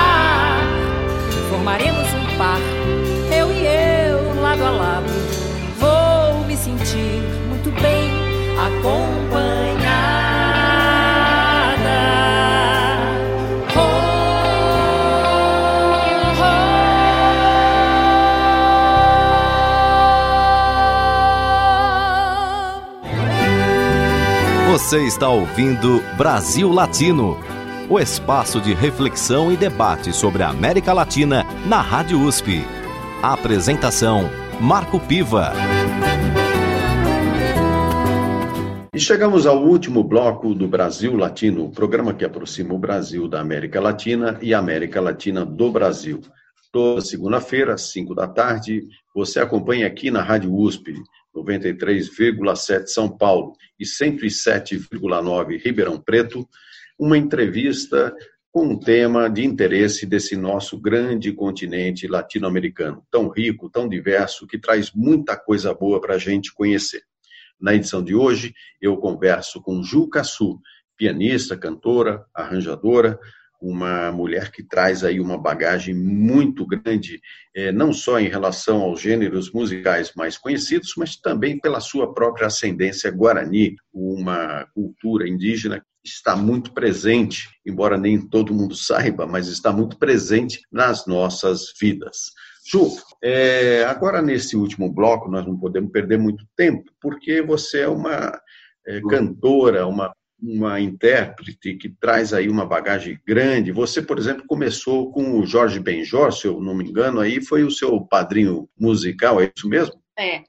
Você 24.87 25.05
está 25.05 25.28
ouvindo 25.28 26.01
Brasil 26.16 26.70
Latino, 26.70 27.37
o 27.91 27.99
espaço 27.99 28.61
de 28.61 28.72
reflexão 28.72 29.51
e 29.51 29.57
debate 29.57 30.12
sobre 30.12 30.45
a 30.45 30.49
América 30.49 30.93
Latina 30.93 31.43
na 31.66 31.80
Rádio 31.80 32.20
USP. 32.20 32.64
Apresentação: 33.20 34.30
Marco 34.61 35.01
Piva. 35.01 35.53
E 38.95 39.01
chegamos 39.01 39.45
ao 39.45 39.61
último 39.61 40.05
bloco 40.05 40.55
do 40.55 40.68
Brasil 40.68 41.16
Latino, 41.16 41.64
o 41.64 41.70
programa 41.72 42.14
que 42.14 42.24
aproxima 42.24 42.72
o 42.72 42.78
Brasil 42.78 43.26
da 43.26 43.41
América 43.41 43.80
Latina 43.80 44.39
e 44.41 44.55
a 44.55 44.61
América 44.61 45.01
Latina 45.01 45.45
do 45.45 45.68
Brasil. 45.68 46.20
Toda 46.70 47.01
segunda-feira, 47.01 47.74
às 47.74 47.91
5 47.91 48.14
da 48.14 48.28
tarde, 48.28 48.87
você 49.12 49.41
acompanha 49.41 49.84
aqui 49.84 50.12
na 50.12 50.22
Rádio 50.22 50.55
USP, 50.55 50.95
93,7 51.37 52.87
São 52.87 53.09
Paulo 53.09 53.53
e 53.78 53.84
107,9 53.84 55.61
Ribeirão 55.62 56.01
Preto, 56.01 56.49
uma 56.99 57.18
entrevista 57.18 58.14
com 58.51 58.68
um 58.68 58.78
tema 58.78 59.28
de 59.28 59.45
interesse 59.45 60.07
desse 60.07 60.34
nosso 60.34 60.80
grande 60.80 61.30
continente 61.30 62.07
latino-americano, 62.07 63.05
tão 63.11 63.28
rico, 63.28 63.68
tão 63.68 63.87
diverso, 63.87 64.47
que 64.47 64.59
traz 64.59 64.91
muita 64.95 65.37
coisa 65.37 65.74
boa 65.74 66.01
para 66.01 66.14
a 66.14 66.18
gente 66.18 66.55
conhecer. 66.55 67.03
Na 67.61 67.74
edição 67.74 68.03
de 68.03 68.14
hoje, 68.14 68.55
eu 68.80 68.97
converso 68.97 69.61
com 69.61 69.82
Ju 69.82 70.09
Cassu, 70.09 70.59
pianista, 70.97 71.57
cantora, 71.57 72.24
arranjadora, 72.34 73.18
uma 73.61 74.13
mulher 74.13 74.51
que 74.51 74.63
traz 74.63 75.03
aí 75.05 75.21
uma 75.21 75.39
bagagem 75.39 75.95
muito 75.95 76.67
grande, 76.67 77.21
eh, 77.55 77.73
não 77.73 77.93
só 77.93 78.19
em 78.21 78.29
relação 78.29 78.83
aos 78.83 79.01
gêneros 79.01 79.51
musicais 79.53 80.13
mais 80.17 80.37
conhecidos, 80.37 80.93
mas 80.97 81.17
também 81.17 81.59
pela 81.59 81.81
sua 81.81 82.13
própria 82.13 82.47
ascendência 82.47 83.11
guarani, 83.11 83.77
uma 83.93 84.67
cultura 84.75 85.29
indígena 85.29 85.81
que 85.81 86.11
está 86.11 86.37
muito 86.37 86.73
presente, 86.73 87.49
embora 87.67 87.99
nem 87.99 88.21
todo 88.21 88.55
mundo 88.55 88.75
saiba, 88.77 89.27
mas 89.27 89.49
está 89.49 89.73
muito 89.73 89.99
presente 89.99 90.61
nas 90.71 91.07
nossas 91.07 91.73
vidas. 91.81 92.31
Ju, 92.71 92.97
é, 93.23 93.85
agora 93.85 94.21
nesse 94.21 94.57
último 94.57 94.93
bloco 94.93 95.31
nós 95.31 95.47
não 95.47 95.57
podemos 95.57 95.91
perder 95.93 96.19
muito 96.19 96.45
tempo, 96.57 96.91
porque 97.01 97.41
você 97.41 97.81
é 97.81 97.89
uma 97.89 98.41
é, 98.87 99.01
cantora, 99.03 99.87
uma 99.87 100.13
uma 100.41 100.80
intérprete 100.80 101.74
que 101.74 101.89
traz 101.89 102.32
aí 102.32 102.49
uma 102.49 102.66
bagagem 102.66 103.18
grande. 103.26 103.72
Você, 103.72 104.03
por 104.03 104.18
exemplo, 104.18 104.45
começou 104.47 105.11
com 105.11 105.39
o 105.39 105.47
Jorge 105.47 105.80
Benjor, 105.80 106.32
se 106.32 106.47
eu 106.47 106.61
não 106.61 106.74
me 106.74 106.89
engano, 106.89 107.20
aí 107.20 107.43
foi 107.43 107.64
o 107.64 107.70
seu 107.70 108.01
padrinho 108.01 108.68
musical, 108.78 109.41
é 109.41 109.51
isso 109.57 109.68
mesmo? 109.68 109.95
É. 110.18 110.43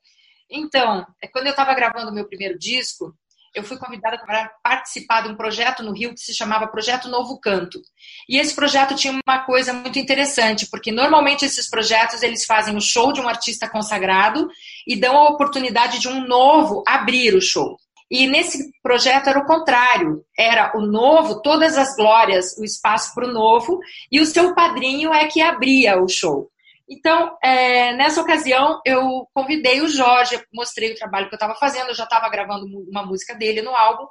Então, 0.50 1.06
é 1.22 1.28
quando 1.28 1.48
eu 1.48 1.52
estava 1.52 1.74
gravando 1.74 2.12
o 2.12 2.14
meu 2.14 2.28
primeiro 2.28 2.58
disco, 2.58 3.14
eu 3.58 3.64
fui 3.64 3.78
convidada 3.78 4.20
para 4.20 4.52
participar 4.62 5.22
de 5.22 5.30
um 5.30 5.36
projeto 5.36 5.82
no 5.82 5.92
Rio 5.92 6.14
que 6.14 6.20
se 6.20 6.34
chamava 6.34 6.68
Projeto 6.68 7.10
Novo 7.10 7.40
Canto. 7.40 7.82
E 8.30 8.38
esse 8.38 8.54
projeto 8.54 8.96
tinha 8.96 9.20
uma 9.26 9.40
coisa 9.46 9.74
muito 9.74 9.98
interessante, 9.98 10.68
porque 10.70 10.92
normalmente 10.92 11.44
esses 11.44 11.68
projetos 11.68 12.22
eles 12.22 12.46
fazem 12.46 12.76
o 12.76 12.82
show 12.82 13.12
de 13.12 13.20
um 13.20 13.28
artista 13.28 13.68
consagrado 13.68 14.48
e 14.86 14.96
dão 14.96 15.18
a 15.18 15.30
oportunidade 15.30 16.00
de 16.00 16.08
um 16.08 16.28
novo 16.28 16.84
abrir 16.88 17.34
o 17.34 17.42
show. 17.42 17.78
E 18.10 18.26
nesse 18.26 18.72
projeto 18.82 19.28
era 19.28 19.40
o 19.40 19.46
contrário, 19.46 20.24
era 20.38 20.72
o 20.78 20.82
novo, 20.82 21.42
todas 21.42 21.78
as 21.78 21.96
glórias, 21.96 22.58
o 22.58 22.64
espaço 22.64 23.14
para 23.14 23.28
o 23.28 23.34
novo, 23.34 23.80
e 24.12 24.22
o 24.22 24.26
seu 24.26 24.56
padrinho 24.56 25.14
é 25.14 25.28
que 25.28 25.42
abria 25.42 26.02
o 26.02 26.08
show. 26.08 26.50
Então, 26.90 27.38
é, 27.44 27.94
nessa 27.94 28.22
ocasião, 28.22 28.80
eu 28.86 29.28
convidei 29.34 29.82
o 29.82 29.90
Jorge, 29.90 30.42
mostrei 30.54 30.94
o 30.94 30.96
trabalho 30.96 31.28
que 31.28 31.34
eu 31.34 31.38
estava 31.38 31.56
fazendo, 31.56 31.90
eu 31.90 31.96
já 31.96 32.06
estava 32.06 32.30
gravando 32.30 32.66
uma 32.90 33.06
música 33.06 33.36
dele 33.36 33.62
no 33.62 33.76
álbum, 33.76 34.08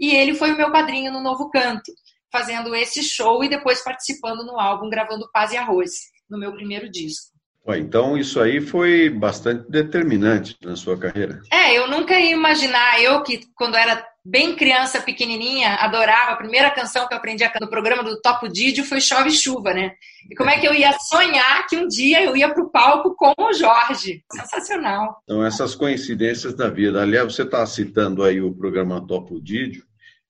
e 0.00 0.14
ele 0.14 0.34
foi 0.34 0.52
o 0.52 0.56
meu 0.56 0.72
padrinho 0.72 1.12
no 1.12 1.20
Novo 1.20 1.50
Canto, 1.50 1.92
fazendo 2.32 2.74
esse 2.74 3.02
show 3.02 3.44
e 3.44 3.48
depois 3.48 3.84
participando 3.84 4.44
no 4.44 4.58
álbum, 4.58 4.88
gravando 4.88 5.30
Paz 5.32 5.52
e 5.52 5.58
Arroz, 5.58 5.90
no 6.28 6.38
meu 6.38 6.52
primeiro 6.54 6.90
disco. 6.90 7.33
Então, 7.68 8.16
isso 8.16 8.40
aí 8.40 8.60
foi 8.60 9.08
bastante 9.08 9.70
determinante 9.70 10.56
na 10.62 10.76
sua 10.76 10.98
carreira. 10.98 11.40
É, 11.50 11.76
eu 11.78 11.88
nunca 11.88 12.18
ia 12.18 12.32
imaginar, 12.32 13.02
eu 13.02 13.22
que 13.22 13.40
quando 13.54 13.74
era 13.76 14.04
bem 14.24 14.56
criança, 14.56 15.00
pequenininha, 15.00 15.74
adorava, 15.74 16.32
a 16.32 16.36
primeira 16.36 16.70
canção 16.70 17.06
que 17.06 17.14
eu 17.14 17.18
aprendi 17.18 17.44
no 17.60 17.68
programa 17.68 18.02
do 18.02 18.20
Topo 18.20 18.48
Didio 18.48 18.84
foi 18.84 19.00
Chove 19.00 19.30
Chuva, 19.30 19.74
né? 19.74 19.92
E 20.30 20.34
como 20.34 20.48
é 20.48 20.58
que 20.58 20.66
eu 20.66 20.74
ia 20.74 20.92
sonhar 20.98 21.66
que 21.66 21.76
um 21.76 21.86
dia 21.86 22.22
eu 22.22 22.34
ia 22.36 22.52
pro 22.52 22.70
palco 22.70 23.14
com 23.14 23.34
o 23.38 23.52
Jorge? 23.52 24.22
Sensacional. 24.32 25.18
Então, 25.24 25.44
essas 25.44 25.74
coincidências 25.74 26.54
da 26.54 26.70
vida. 26.70 27.02
Aliás, 27.02 27.34
você 27.34 27.42
está 27.42 27.64
citando 27.66 28.22
aí 28.22 28.40
o 28.40 28.54
programa 28.54 29.06
Topo 29.06 29.40
Didio, 29.40 29.84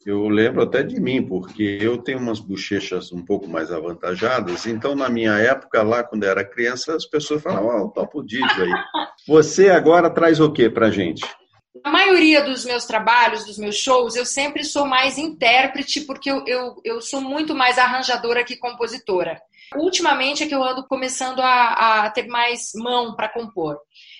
eu 0.04 0.28
lembro 0.28 0.62
até 0.62 0.82
de 0.82 1.00
mim, 1.00 1.26
porque 1.26 1.78
eu 1.80 1.98
tenho 1.98 2.18
umas 2.18 2.40
bochechas 2.40 3.12
um 3.12 3.24
pouco 3.24 3.48
mais 3.48 3.72
avantajadas. 3.72 4.66
Então, 4.66 4.94
na 4.94 5.08
minha 5.08 5.32
época, 5.32 5.82
lá 5.82 6.04
quando 6.04 6.24
eu 6.24 6.30
era 6.30 6.44
criança, 6.44 6.94
as 6.94 7.06
pessoas 7.06 7.42
falavam, 7.42 7.68
ó, 7.68 7.82
oh, 7.82 7.86
o 7.86 7.90
topo 7.90 8.22
Didio 8.22 8.62
aí. 8.62 8.70
Você 9.26 9.70
agora 9.70 10.10
traz 10.10 10.40
o 10.40 10.52
que 10.52 10.68
pra 10.68 10.90
gente? 10.90 11.24
a 11.82 11.90
maioria 11.90 12.42
dos 12.42 12.64
meus 12.64 12.86
trabalhos, 12.86 13.44
dos 13.44 13.58
meus 13.58 13.76
shows, 13.76 14.16
eu 14.16 14.24
sempre 14.24 14.64
sou 14.64 14.86
mais 14.86 15.18
intérprete, 15.18 16.00
porque 16.00 16.30
eu, 16.30 16.42
eu, 16.46 16.80
eu 16.82 17.00
sou 17.02 17.20
muito 17.20 17.54
mais 17.54 17.78
arranjadora 17.78 18.44
que 18.44 18.56
compositora. 18.56 19.38
Ultimamente 19.76 20.42
é 20.42 20.46
que 20.46 20.54
eu 20.54 20.62
ando 20.62 20.86
começando 20.86 21.40
a, 21.40 22.04
a 22.04 22.10
ter 22.10 22.26
mais 22.26 22.70
mão 22.74 23.14
para 23.14 23.28
compor. 23.28 23.78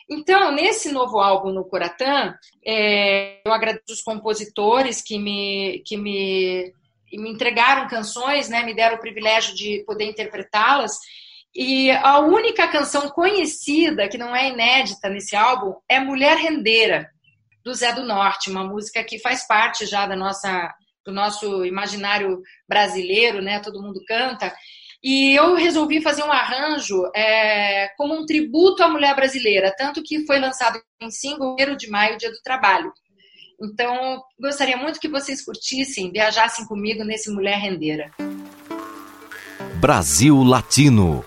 Então, 0.09 0.53
nesse 0.53 0.93
novo 0.93 1.19
álbum 1.19 1.51
no 1.51 1.65
Coratã, 1.65 2.35
é, 2.65 3.41
eu 3.45 3.53
agradeço 3.53 3.93
os 3.93 4.03
compositores 4.03 5.01
que 5.01 5.19
me, 5.19 5.83
que 5.87 5.97
me, 5.97 6.73
me 7.13 7.31
entregaram 7.31 7.89
canções, 7.89 8.49
né, 8.49 8.63
me 8.63 8.75
deram 8.75 8.97
o 8.97 9.01
privilégio 9.01 9.55
de 9.55 9.83
poder 9.87 10.05
interpretá-las. 10.05 10.99
E 11.55 11.91
a 11.91 12.19
única 12.19 12.67
canção 12.69 13.09
conhecida, 13.11 14.09
que 14.09 14.19
não 14.19 14.35
é 14.35 14.49
inédita 14.49 15.09
nesse 15.09 15.37
álbum, 15.37 15.75
é 15.89 16.01
Mulher 16.01 16.37
Rendeira, 16.37 17.09
do 17.65 17.73
Zé 17.73 17.93
do 17.93 18.05
Norte, 18.05 18.51
uma 18.51 18.65
música 18.65 19.03
que 19.03 19.19
faz 19.19 19.47
parte 19.47 19.87
já 19.87 20.07
da 20.07 20.17
nossa, 20.17 20.75
do 21.07 21.13
nosso 21.13 21.65
imaginário 21.65 22.43
brasileiro, 22.69 23.41
né? 23.41 23.61
Todo 23.61 23.81
mundo 23.81 24.01
canta. 24.07 24.55
E 25.05 25.35
eu 25.35 25.55
resolvi 25.55 26.01
fazer 26.01 26.23
um 26.23 26.33
arranjo 26.33 27.11
é, 27.15 27.89
como 27.99 28.15
um 28.15 28.25
tributo 28.25 28.83
à 28.83 28.89
mulher 28.89 29.15
brasileira, 29.15 29.71
tanto 29.77 30.03
que 30.03 30.25
foi 30.25 30.41
lançado 30.41 30.81
em 30.99 31.11
5 31.11 31.57
de 31.77 31.91
maio, 31.91 32.17
Dia 32.17 32.31
do 32.31 32.41
Trabalho. 32.43 32.91
Então, 33.63 34.23
gostaria 34.41 34.79
muito 34.79 34.99
que 34.99 35.07
vocês 35.07 35.45
curtissem, 35.45 36.11
viajassem 36.11 36.67
comigo 36.67 37.05
nesse 37.05 37.31
Mulher 37.31 37.59
Rendeira. 37.59 38.11
Brasil 39.79 40.43
Latino 40.43 41.23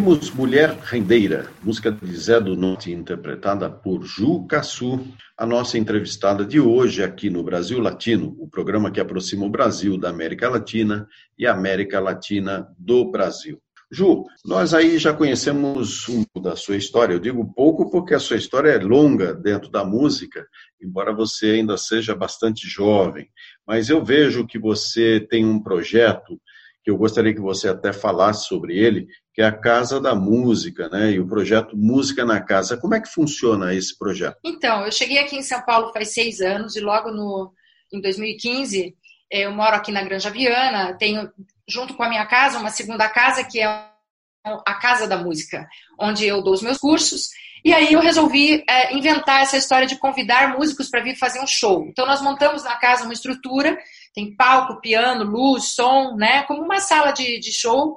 Ouvimos 0.00 0.30
Mulher 0.30 0.70
Rendeira, 0.82 1.50
música 1.62 1.92
de 1.92 2.16
Zé 2.16 2.40
do 2.40 2.56
Norte, 2.56 2.90
interpretada 2.90 3.68
por 3.68 4.02
Ju 4.02 4.46
Cassu, 4.46 5.06
a 5.36 5.44
nossa 5.44 5.76
entrevistada 5.76 6.42
de 6.42 6.58
hoje 6.58 7.04
aqui 7.04 7.28
no 7.28 7.42
Brasil 7.42 7.78
Latino, 7.78 8.34
o 8.38 8.48
programa 8.48 8.90
que 8.90 8.98
aproxima 8.98 9.44
o 9.44 9.50
Brasil 9.50 9.98
da 9.98 10.08
América 10.08 10.48
Latina 10.48 11.06
e 11.38 11.46
a 11.46 11.52
América 11.52 12.00
Latina 12.00 12.66
do 12.78 13.10
Brasil. 13.10 13.60
Ju, 13.92 14.24
nós 14.42 14.72
aí 14.72 14.96
já 14.96 15.12
conhecemos 15.12 16.08
um 16.08 16.24
pouco 16.24 16.48
da 16.48 16.56
sua 16.56 16.76
história. 16.76 17.12
Eu 17.12 17.20
digo 17.20 17.52
pouco 17.52 17.90
porque 17.90 18.14
a 18.14 18.18
sua 18.18 18.38
história 18.38 18.70
é 18.70 18.78
longa 18.78 19.34
dentro 19.34 19.70
da 19.70 19.84
música, 19.84 20.46
embora 20.82 21.12
você 21.12 21.50
ainda 21.50 21.76
seja 21.76 22.14
bastante 22.14 22.66
jovem. 22.66 23.28
Mas 23.66 23.90
eu 23.90 24.02
vejo 24.02 24.46
que 24.46 24.58
você 24.58 25.20
tem 25.20 25.44
um 25.44 25.62
projeto 25.62 26.40
que 26.82 26.90
eu 26.90 26.96
gostaria 26.96 27.34
que 27.34 27.40
você 27.40 27.68
até 27.68 27.92
falasse 27.92 28.46
sobre 28.46 28.78
ele, 28.78 29.06
que 29.32 29.42
é 29.42 29.44
a 29.44 29.52
Casa 29.56 30.00
da 30.00 30.14
Música, 30.14 30.88
né? 30.88 31.12
E 31.12 31.20
o 31.20 31.26
projeto 31.26 31.76
Música 31.76 32.24
na 32.24 32.40
Casa. 32.40 32.76
Como 32.76 32.94
é 32.94 33.00
que 33.00 33.08
funciona 33.08 33.74
esse 33.74 33.96
projeto? 33.96 34.38
Então, 34.44 34.84
eu 34.84 34.92
cheguei 34.92 35.18
aqui 35.18 35.36
em 35.36 35.42
São 35.42 35.62
Paulo 35.62 35.92
faz 35.92 36.12
seis 36.12 36.40
anos 36.40 36.76
e 36.76 36.80
logo 36.80 37.10
no, 37.10 37.52
em 37.92 38.00
2015 38.00 38.96
eh, 39.32 39.42
eu 39.42 39.52
moro 39.52 39.76
aqui 39.76 39.92
na 39.92 40.02
Granja 40.02 40.30
Viana, 40.30 40.94
tenho 40.94 41.30
junto 41.68 41.94
com 41.94 42.02
a 42.02 42.08
minha 42.08 42.26
casa 42.26 42.58
uma 42.58 42.70
segunda 42.70 43.08
casa 43.08 43.44
que 43.44 43.60
é 43.60 43.90
a 44.44 44.74
Casa 44.74 45.06
da 45.06 45.18
Música, 45.18 45.68
onde 45.98 46.26
eu 46.26 46.42
dou 46.42 46.54
os 46.54 46.62
meus 46.62 46.78
cursos. 46.78 47.28
E 47.64 47.74
aí 47.74 47.92
eu 47.92 48.00
resolvi 48.00 48.64
é, 48.68 48.94
inventar 48.94 49.42
essa 49.42 49.56
história 49.56 49.86
de 49.86 49.98
convidar 49.98 50.56
músicos 50.56 50.88
para 50.88 51.02
vir 51.02 51.14
fazer 51.16 51.40
um 51.40 51.46
show. 51.46 51.86
Então 51.86 52.06
nós 52.06 52.22
montamos 52.22 52.64
na 52.64 52.74
casa 52.76 53.04
uma 53.04 53.12
estrutura, 53.12 53.78
tem 54.14 54.34
palco, 54.34 54.80
piano, 54.80 55.24
luz, 55.24 55.74
som, 55.74 56.16
né? 56.16 56.42
Como 56.44 56.62
uma 56.62 56.80
sala 56.80 57.12
de, 57.12 57.38
de 57.38 57.52
show 57.52 57.96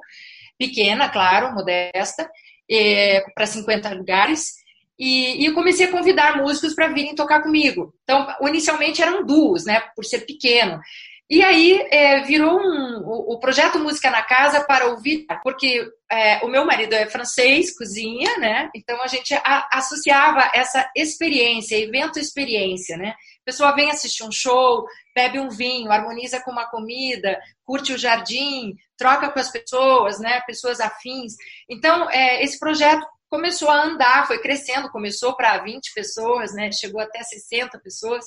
pequena, 0.58 1.08
claro, 1.08 1.54
modesta, 1.54 2.30
é, 2.70 3.24
para 3.34 3.46
50 3.46 3.90
lugares. 3.94 4.54
E, 4.98 5.42
e, 5.42 5.46
eu 5.46 5.54
comecei 5.54 5.86
a 5.86 5.90
convidar 5.90 6.36
músicos 6.36 6.74
para 6.74 6.88
virem 6.88 7.14
tocar 7.14 7.42
comigo. 7.42 7.92
Então, 8.04 8.26
inicialmente 8.42 9.02
eram 9.02 9.24
duos, 9.24 9.64
né? 9.64 9.82
Por 9.94 10.04
ser 10.04 10.20
pequeno. 10.20 10.80
E 11.28 11.42
aí 11.42 11.86
é, 11.90 12.20
virou 12.22 12.60
um, 12.60 12.98
o, 12.98 13.32
o, 13.32 13.40
projeto 13.40 13.78
Música 13.78 14.10
na 14.10 14.22
Casa 14.22 14.62
para 14.62 14.88
ouvir, 14.88 15.24
porque 15.42 15.88
é, 16.10 16.44
o 16.44 16.48
meu 16.48 16.66
marido 16.66 16.92
é 16.92 17.06
francês, 17.06 17.76
cozinha, 17.76 18.36
né? 18.36 18.70
Então 18.74 19.02
a 19.02 19.06
gente 19.06 19.32
a, 19.32 19.68
associava 19.72 20.50
essa 20.54 20.86
experiência, 20.94 21.78
evento 21.78 22.18
experiência, 22.18 22.98
né? 22.98 23.14
A 23.40 23.44
pessoa 23.44 23.74
vem 23.74 23.90
assistir 23.90 24.22
um 24.22 24.30
show, 24.30 24.84
bebe 25.14 25.40
um 25.40 25.48
vinho, 25.48 25.90
harmoniza 25.90 26.40
com 26.42 26.50
uma 26.50 26.66
comida, 26.66 27.40
curte 27.64 27.94
o 27.94 27.98
jardim, 27.98 28.76
troca 28.96 29.30
com 29.30 29.38
as 29.38 29.50
pessoas, 29.50 30.18
né? 30.18 30.40
Pessoas 30.46 30.80
afins. 30.80 31.34
Então 31.68 32.10
é, 32.10 32.42
esse 32.42 32.58
projeto 32.58 33.06
começou 33.28 33.68
a 33.68 33.82
andar, 33.84 34.26
foi 34.26 34.38
crescendo, 34.38 34.90
começou 34.90 35.36
para 35.36 35.58
20 35.58 35.92
pessoas, 35.92 36.54
né? 36.54 36.70
Chegou 36.72 37.00
até 37.00 37.22
60 37.22 37.78
pessoas. 37.80 38.24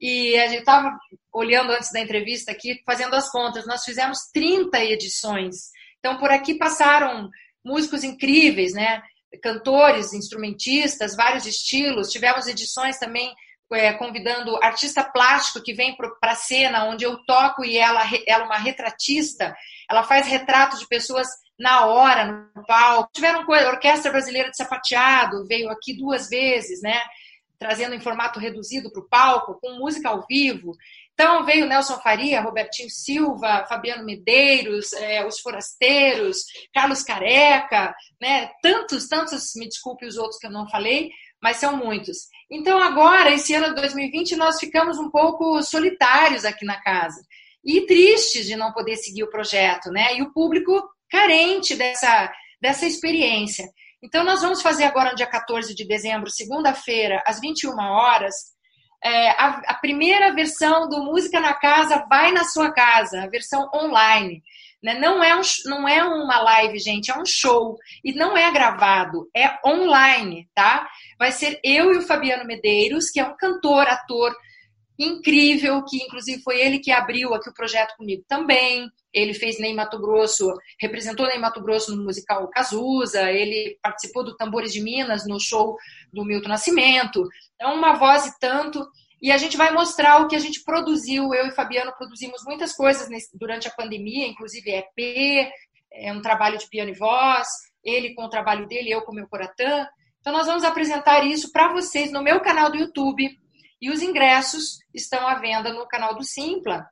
E 0.00 0.36
a 0.36 0.48
gente 0.48 0.60
estava 0.60 0.94
olhando 1.32 1.72
antes 1.72 1.90
da 1.90 2.00
entrevista 2.00 2.52
aqui, 2.52 2.82
fazendo 2.84 3.14
as 3.14 3.30
contas. 3.30 3.66
Nós 3.66 3.84
fizemos 3.84 4.18
30 4.32 4.84
edições. 4.84 5.70
Então, 5.98 6.18
por 6.18 6.30
aqui 6.30 6.54
passaram 6.54 7.30
músicos 7.64 8.04
incríveis, 8.04 8.74
né? 8.74 9.02
Cantores, 9.42 10.12
instrumentistas, 10.12 11.16
vários 11.16 11.46
estilos. 11.46 12.10
Tivemos 12.10 12.46
edições 12.46 12.98
também 12.98 13.34
é, 13.72 13.92
convidando 13.94 14.62
artista 14.62 15.02
plástico 15.02 15.62
que 15.64 15.72
vem 15.72 15.96
para 15.96 16.32
a 16.32 16.36
cena, 16.36 16.84
onde 16.84 17.04
eu 17.04 17.16
toco 17.24 17.64
e 17.64 17.78
ela, 17.78 18.02
ela 18.26 18.44
é 18.44 18.46
uma 18.46 18.58
retratista. 18.58 19.56
Ela 19.90 20.02
faz 20.02 20.26
retratos 20.26 20.80
de 20.80 20.88
pessoas 20.88 21.28
na 21.58 21.86
hora, 21.86 22.50
no 22.54 22.64
palco. 22.66 23.10
Tiveram 23.12 23.44
coisa, 23.44 23.70
Orquestra 23.70 24.10
Brasileira 24.10 24.50
de 24.50 24.56
Sapateado 24.56 25.46
veio 25.46 25.70
aqui 25.70 25.96
duas 25.96 26.28
vezes, 26.28 26.82
né? 26.82 27.00
trazendo 27.58 27.94
em 27.94 28.00
formato 28.00 28.38
reduzido 28.38 28.90
para 28.92 29.00
o 29.00 29.08
palco, 29.08 29.58
com 29.60 29.78
música 29.78 30.10
ao 30.10 30.26
vivo. 30.26 30.72
Então 31.14 31.44
veio 31.44 31.66
Nelson 31.66 31.98
Faria, 31.98 32.42
Robertinho 32.42 32.90
Silva, 32.90 33.64
Fabiano 33.66 34.04
Medeiros, 34.04 34.92
é, 34.92 35.24
Os 35.24 35.40
Forasteiros, 35.40 36.38
Carlos 36.74 37.02
Careca, 37.02 37.94
né? 38.20 38.50
tantos, 38.60 39.08
tantos, 39.08 39.52
me 39.56 39.66
desculpe 39.66 40.04
os 40.04 40.16
outros 40.16 40.38
que 40.38 40.46
eu 40.46 40.50
não 40.50 40.68
falei, 40.68 41.10
mas 41.40 41.56
são 41.56 41.76
muitos. 41.76 42.28
Então 42.50 42.82
agora, 42.82 43.32
esse 43.32 43.54
ano 43.54 43.68
de 43.68 43.76
2020, 43.76 44.36
nós 44.36 44.58
ficamos 44.58 44.98
um 44.98 45.10
pouco 45.10 45.62
solitários 45.62 46.44
aqui 46.44 46.66
na 46.66 46.80
casa 46.82 47.22
e 47.64 47.86
tristes 47.86 48.46
de 48.46 48.56
não 48.56 48.72
poder 48.72 48.96
seguir 48.96 49.22
o 49.22 49.30
projeto, 49.30 49.90
né? 49.90 50.16
E 50.16 50.22
o 50.22 50.32
público 50.32 50.82
carente 51.10 51.74
dessa, 51.74 52.32
dessa 52.60 52.86
experiência. 52.86 53.66
Então, 54.02 54.22
nós 54.22 54.42
vamos 54.42 54.60
fazer 54.60 54.84
agora, 54.84 55.10
no 55.10 55.16
dia 55.16 55.26
14 55.26 55.74
de 55.74 55.86
dezembro, 55.86 56.30
segunda-feira, 56.30 57.22
às 57.26 57.40
21 57.40 57.78
horas, 57.78 58.34
é, 59.02 59.30
a, 59.30 59.62
a, 59.66 59.74
primeira 59.74 60.34
versão 60.34 60.88
do 60.88 61.02
Música 61.02 61.40
na 61.40 61.54
Casa 61.54 62.04
vai 62.08 62.32
na 62.32 62.44
sua 62.44 62.72
casa, 62.72 63.22
a 63.22 63.28
versão 63.28 63.70
online. 63.74 64.42
Né? 64.82 64.94
Não, 64.98 65.22
é 65.22 65.34
um, 65.34 65.42
não 65.66 65.88
é 65.88 66.02
uma 66.02 66.40
live, 66.40 66.78
gente, 66.78 67.10
é 67.10 67.18
um 67.18 67.24
show. 67.24 67.78
E 68.02 68.12
não 68.12 68.36
é 68.36 68.50
gravado, 68.50 69.28
é 69.34 69.58
online, 69.66 70.48
tá? 70.54 70.86
Vai 71.18 71.32
ser 71.32 71.58
eu 71.62 71.92
e 71.92 71.98
o 71.98 72.02
Fabiano 72.02 72.46
Medeiros, 72.46 73.10
que 73.10 73.20
é 73.20 73.24
um 73.24 73.36
cantor, 73.36 73.86
ator 73.88 74.34
incrível, 74.98 75.84
que 75.84 75.96
inclusive 76.02 76.42
foi 76.42 76.60
ele 76.60 76.78
que 76.78 76.90
abriu 76.90 77.34
aqui 77.34 77.48
o 77.48 77.54
projeto 77.54 77.96
comigo 77.96 78.24
também. 78.28 78.88
Ele 79.12 79.34
fez 79.34 79.58
Ney 79.58 79.74
Mato 79.74 79.98
Grosso, 79.98 80.52
representou 80.80 81.26
Ney 81.26 81.38
Mato 81.38 81.60
Grosso 81.60 81.94
no 81.94 82.04
musical 82.04 82.48
Cazuza, 82.48 83.30
ele 83.30 83.78
participou 83.82 84.24
do 84.24 84.36
Tambores 84.36 84.72
de 84.72 84.80
Minas 84.80 85.26
no 85.26 85.40
show 85.40 85.76
do 86.12 86.24
Milton 86.24 86.48
Nascimento. 86.48 87.26
É 87.60 87.66
uma 87.66 87.94
voz 87.94 88.26
e 88.26 88.38
tanto. 88.38 88.86
E 89.20 89.32
a 89.32 89.38
gente 89.38 89.56
vai 89.56 89.72
mostrar 89.72 90.20
o 90.20 90.28
que 90.28 90.36
a 90.36 90.40
gente 90.40 90.62
produziu. 90.62 91.32
Eu 91.32 91.46
e 91.46 91.52
Fabiano 91.52 91.92
produzimos 91.96 92.44
muitas 92.44 92.72
coisas 92.74 93.08
nesse, 93.08 93.36
durante 93.36 93.66
a 93.66 93.70
pandemia, 93.70 94.26
inclusive 94.26 94.70
EP, 94.70 95.50
é 95.90 96.12
um 96.12 96.20
trabalho 96.20 96.58
de 96.58 96.68
piano 96.68 96.90
e 96.90 96.94
voz, 96.94 97.48
ele 97.82 98.14
com 98.14 98.24
o 98.24 98.28
trabalho 98.28 98.66
dele, 98.66 98.90
eu 98.90 99.02
com 99.02 99.12
o 99.12 99.14
meu 99.14 99.28
coratã. 99.28 99.86
Então 100.20 100.32
nós 100.32 100.46
vamos 100.46 100.64
apresentar 100.64 101.24
isso 101.24 101.52
para 101.52 101.72
vocês 101.72 102.10
no 102.10 102.22
meu 102.22 102.40
canal 102.40 102.70
do 102.70 102.76
YouTube. 102.76 103.38
E 103.84 103.90
os 103.90 104.00
ingressos 104.00 104.78
estão 104.94 105.28
à 105.28 105.34
venda 105.34 105.70
no 105.70 105.86
canal 105.86 106.14
do 106.14 106.24
Simpla 106.24 106.86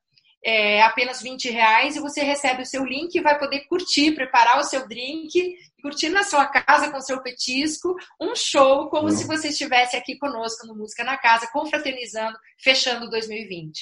é, 0.44 0.82
apenas 0.82 1.22
20 1.22 1.48
reais 1.48 1.96
e 1.96 2.00
você 2.00 2.22
recebe 2.22 2.60
o 2.60 2.66
seu 2.66 2.84
link 2.84 3.14
e 3.14 3.22
vai 3.22 3.38
poder 3.38 3.60
curtir, 3.60 4.12
preparar 4.12 4.58
o 4.58 4.62
seu 4.62 4.86
drink, 4.86 5.54
curtir 5.80 6.10
na 6.10 6.22
sua 6.22 6.44
casa 6.44 6.90
com 6.90 7.00
seu 7.00 7.22
petisco, 7.22 7.96
um 8.20 8.34
show 8.36 8.90
como 8.90 9.08
uhum. 9.08 9.10
se 9.16 9.26
você 9.26 9.48
estivesse 9.48 9.96
aqui 9.96 10.18
conosco 10.18 10.66
no 10.66 10.76
Música 10.76 11.02
na 11.02 11.16
Casa, 11.16 11.48
confraternizando, 11.50 12.36
fechando 12.62 13.08
2020. 13.08 13.72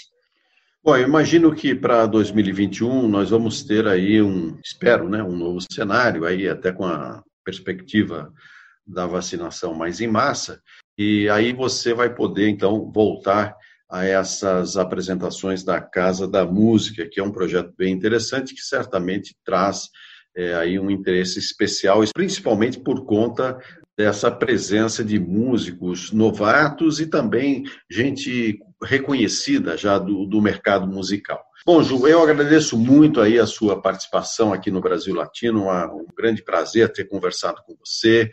Bom, 0.81 0.97
eu 0.97 1.03
imagino 1.03 1.53
que 1.53 1.75
para 1.75 2.07
2021 2.07 3.09
nós 3.09 3.31
vamos 3.31 3.65
ter 3.65 3.89
aí 3.89 4.23
um, 4.23 4.57
espero, 4.65 5.09
né, 5.09 5.21
um 5.21 5.37
novo 5.37 5.59
cenário 5.69 6.25
aí 6.25 6.49
até 6.49 6.71
com 6.71 6.87
a 6.87 7.25
perspectiva 7.45 8.33
da 8.87 9.05
vacinação 9.05 9.75
mais 9.75 10.01
em 10.01 10.07
massa, 10.07 10.63
e 10.97 11.29
aí 11.29 11.53
você 11.53 11.95
vai 11.95 12.15
poder 12.15 12.49
então 12.49 12.91
voltar 12.91 13.57
a 13.91 14.05
essas 14.05 14.77
apresentações 14.77 15.65
da 15.65 15.81
Casa 15.81 16.29
da 16.29 16.45
Música, 16.45 17.09
que 17.11 17.19
é 17.19 17.25
um 17.25 17.33
projeto 17.33 17.73
bem 17.77 17.93
interessante 17.93 18.55
que 18.55 18.61
certamente 18.61 19.35
traz 19.45 19.89
é, 20.37 20.55
aí 20.55 20.79
um 20.79 20.91
interesse 20.91 21.39
especial, 21.39 22.01
principalmente 22.15 22.79
por 22.79 23.05
conta 23.05 23.59
dessa 23.99 24.31
presença 24.31 25.05
de 25.05 25.19
músicos 25.19 26.13
novatos 26.13 27.01
e 27.01 27.07
também 27.07 27.65
gente 27.91 28.59
reconhecida 28.83 29.77
já 29.77 29.99
do, 29.99 30.25
do 30.25 30.41
mercado 30.41 30.87
musical. 30.87 31.45
Bom, 31.67 31.83
Ju, 31.83 32.07
eu 32.07 32.23
agradeço 32.23 32.79
muito 32.79 33.21
aí 33.21 33.39
a 33.39 33.47
sua 33.47 33.83
participação 33.83 34.53
aqui 34.53 34.71
no 34.71 34.81
Brasil 34.81 35.15
Latino, 35.15 35.69
um 35.69 36.07
grande 36.17 36.43
prazer 36.43 36.91
ter 36.91 37.05
conversado 37.05 37.61
com 37.67 37.75
você 37.79 38.31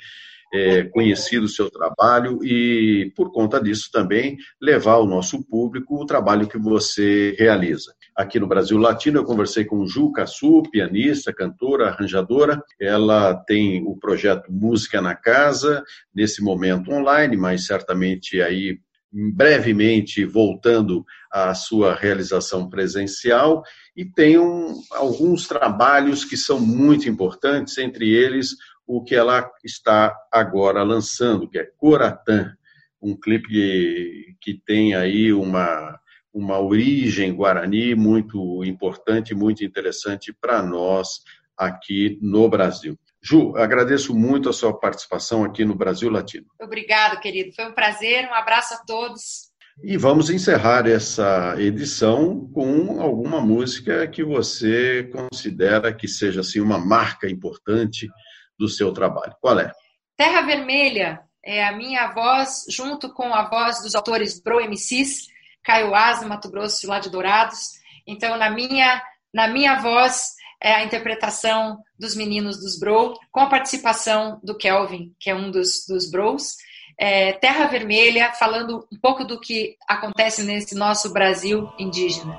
é, 0.54 0.84
conhecido 0.84 1.45
o 1.45 1.50
seu 1.50 1.70
trabalho 1.70 2.39
e, 2.43 3.12
por 3.16 3.32
conta 3.32 3.62
disso, 3.62 3.89
também 3.91 4.38
levar 4.62 4.93
ao 4.93 5.08
nosso 5.08 5.43
público 5.43 6.02
o 6.02 6.06
trabalho 6.06 6.48
que 6.48 6.58
você 6.58 7.36
realiza. 7.38 7.93
Aqui 8.16 8.39
no 8.39 8.48
Brasil 8.48 8.78
Latino, 8.78 9.20
eu 9.20 9.26
conversei 9.26 9.66
com 9.66 9.86
Ju 9.86 10.12
Cassu, 10.12 10.64
pianista, 10.72 11.34
cantora, 11.34 11.89
arranjadora. 11.89 12.62
Ela 12.80 13.36
tem 13.36 13.84
o 13.86 13.95
projeto 13.95 14.52
Música 14.52 15.02
na 15.02 15.16
Casa, 15.16 15.84
nesse 16.14 16.41
momento 16.41 16.91
online, 16.91 17.38
mas 17.38 17.66
certamente 17.66 18.41
aí 18.41 18.80
brevemente 19.12 20.26
voltando 20.26 21.06
à 21.32 21.54
sua 21.54 21.95
realização 21.95 22.70
presencial 22.70 23.64
e 23.95 24.06
tem 24.06 24.38
um, 24.38 24.82
alguns 24.91 25.48
trabalhos 25.48 26.26
que 26.26 26.36
são 26.36 26.60
muito 26.60 27.10
importantes, 27.10 27.78
entre 27.78 28.10
eles 28.10 28.56
o 28.88 29.04
que 29.04 29.14
ela 29.14 29.52
está 29.64 30.16
agora 30.32 30.82
lançando, 30.82 31.50
que 31.50 31.60
é 31.60 31.70
Coratã, 31.78 32.56
um 33.02 33.16
clipe 33.16 34.36
que, 34.40 34.62
tem 34.66 34.96
aí 34.96 35.34
uma, 35.34 36.00
uma 36.34 36.60
origem 36.60 37.36
guarani 37.36 37.94
muito 37.94 38.64
importante, 38.64 39.36
muito 39.36 39.64
interessante 39.64 40.34
para 40.34 40.64
nós 40.64 41.20
aqui 41.58 42.18
no 42.22 42.48
Brasil. 42.50 42.98
Ju, 43.22 43.56
agradeço 43.58 44.16
muito 44.16 44.48
a 44.48 44.54
sua 44.54 44.78
participação 44.80 45.44
aqui 45.44 45.66
no 45.66 45.76
Brasil 45.76 46.10
Latino. 46.10 46.46
Obrigado, 46.62 47.20
querido. 47.20 47.54
Foi 47.54 47.66
um 47.66 47.74
prazer. 47.74 48.26
Um 48.26 48.34
abraço 48.34 48.74
a 48.76 48.78
todos. 48.78 49.48
E 49.84 49.96
vamos 49.96 50.30
encerrar 50.30 50.88
essa 50.88 51.56
edição 51.60 52.50
com 52.52 53.00
alguma 53.00 53.40
música 53.40 54.08
que 54.08 54.24
você 54.24 55.04
considera 55.12 55.94
que 55.94 56.08
seja 56.08 56.42
assim 56.42 56.60
uma 56.60 56.80
marca 56.80 57.30
importante 57.30 58.10
do 58.58 58.68
seu 58.68 58.91
trabalho. 58.91 59.36
Qual 59.39 59.60
é? 59.60 59.72
Terra 60.16 60.41
Vermelha 60.41 61.22
é 61.43 61.66
a 61.66 61.72
minha 61.72 62.08
voz 62.08 62.66
junto 62.70 63.14
com 63.14 63.34
a 63.34 63.47
voz 63.47 63.82
dos 63.82 63.95
autores 63.95 64.41
Bro 64.41 64.62
MCs, 64.68 65.28
Caio 65.64 65.93
Asa, 65.93 66.28
Mato 66.28 66.49
Grosso, 66.49 66.88
lá 66.88 66.99
de 66.99 67.10
Dourados. 67.10 67.74
Então, 68.05 68.38
na 68.38 68.49
minha 68.49 69.01
na 69.34 69.47
minha 69.47 69.76
voz 69.80 70.36
é 70.62 70.74
a 70.74 70.84
interpretação 70.84 71.78
dos 71.99 72.16
meninos 72.16 72.60
dos 72.60 72.80
Bro, 72.80 73.14
com 73.32 73.41
a 73.41 73.49
participação 73.49 74.39
do 74.43 74.58
Kelvin, 74.58 75.14
que 75.20 75.30
é 75.30 75.36
um 75.36 75.51
dos, 75.51 75.86
dos 75.88 76.10
Bros 76.10 76.55
é, 76.97 77.34
Terra 77.34 77.68
Vermelha, 77.68 78.34
falando 78.34 78.88
um 78.91 78.97
pouco 78.99 79.24
do 79.24 79.39
que 79.39 79.76
acontece 79.88 80.43
nesse 80.43 80.74
nosso 80.74 81.14
Brasil 81.14 81.70
indígena. 81.78 82.36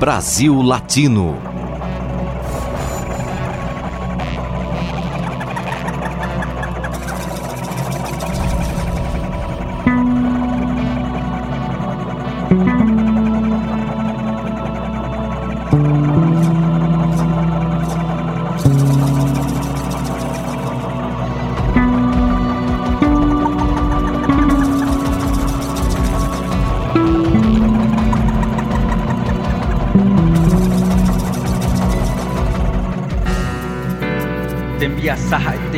Brasil 0.00 0.60
Latino. 0.60 1.61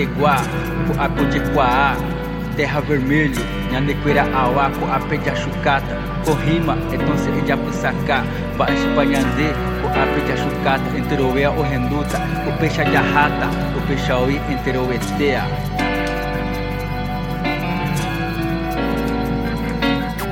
Teguá, 0.05 0.37
Coapo 0.87 1.25
de 1.31 1.41
Quaá, 1.55 1.97
Terra 2.57 2.81
Vermelho, 2.83 3.41
Nhanequeira 3.73 4.25
Auá, 4.35 4.71
Coape 4.71 5.17
de 5.17 5.31
Achucata, 5.31 5.97
Corrima, 6.27 6.77
Etonse 6.93 7.31
e 7.31 7.49
Japusacá, 7.49 8.23
Baixo 8.59 8.87
Panhandê, 8.95 9.55
Coape 9.81 10.21
de 10.27 10.33
Achucata, 10.33 10.99
Enteroea 10.99 11.51
o 11.51 11.63
Renduta, 11.63 12.21
o 12.47 12.59
Peixa 12.59 12.85
de 12.85 12.95
Arrata, 12.95 13.49
o 13.79 13.87
Peixaui, 13.87 14.39
Enteroetea. 14.51 15.43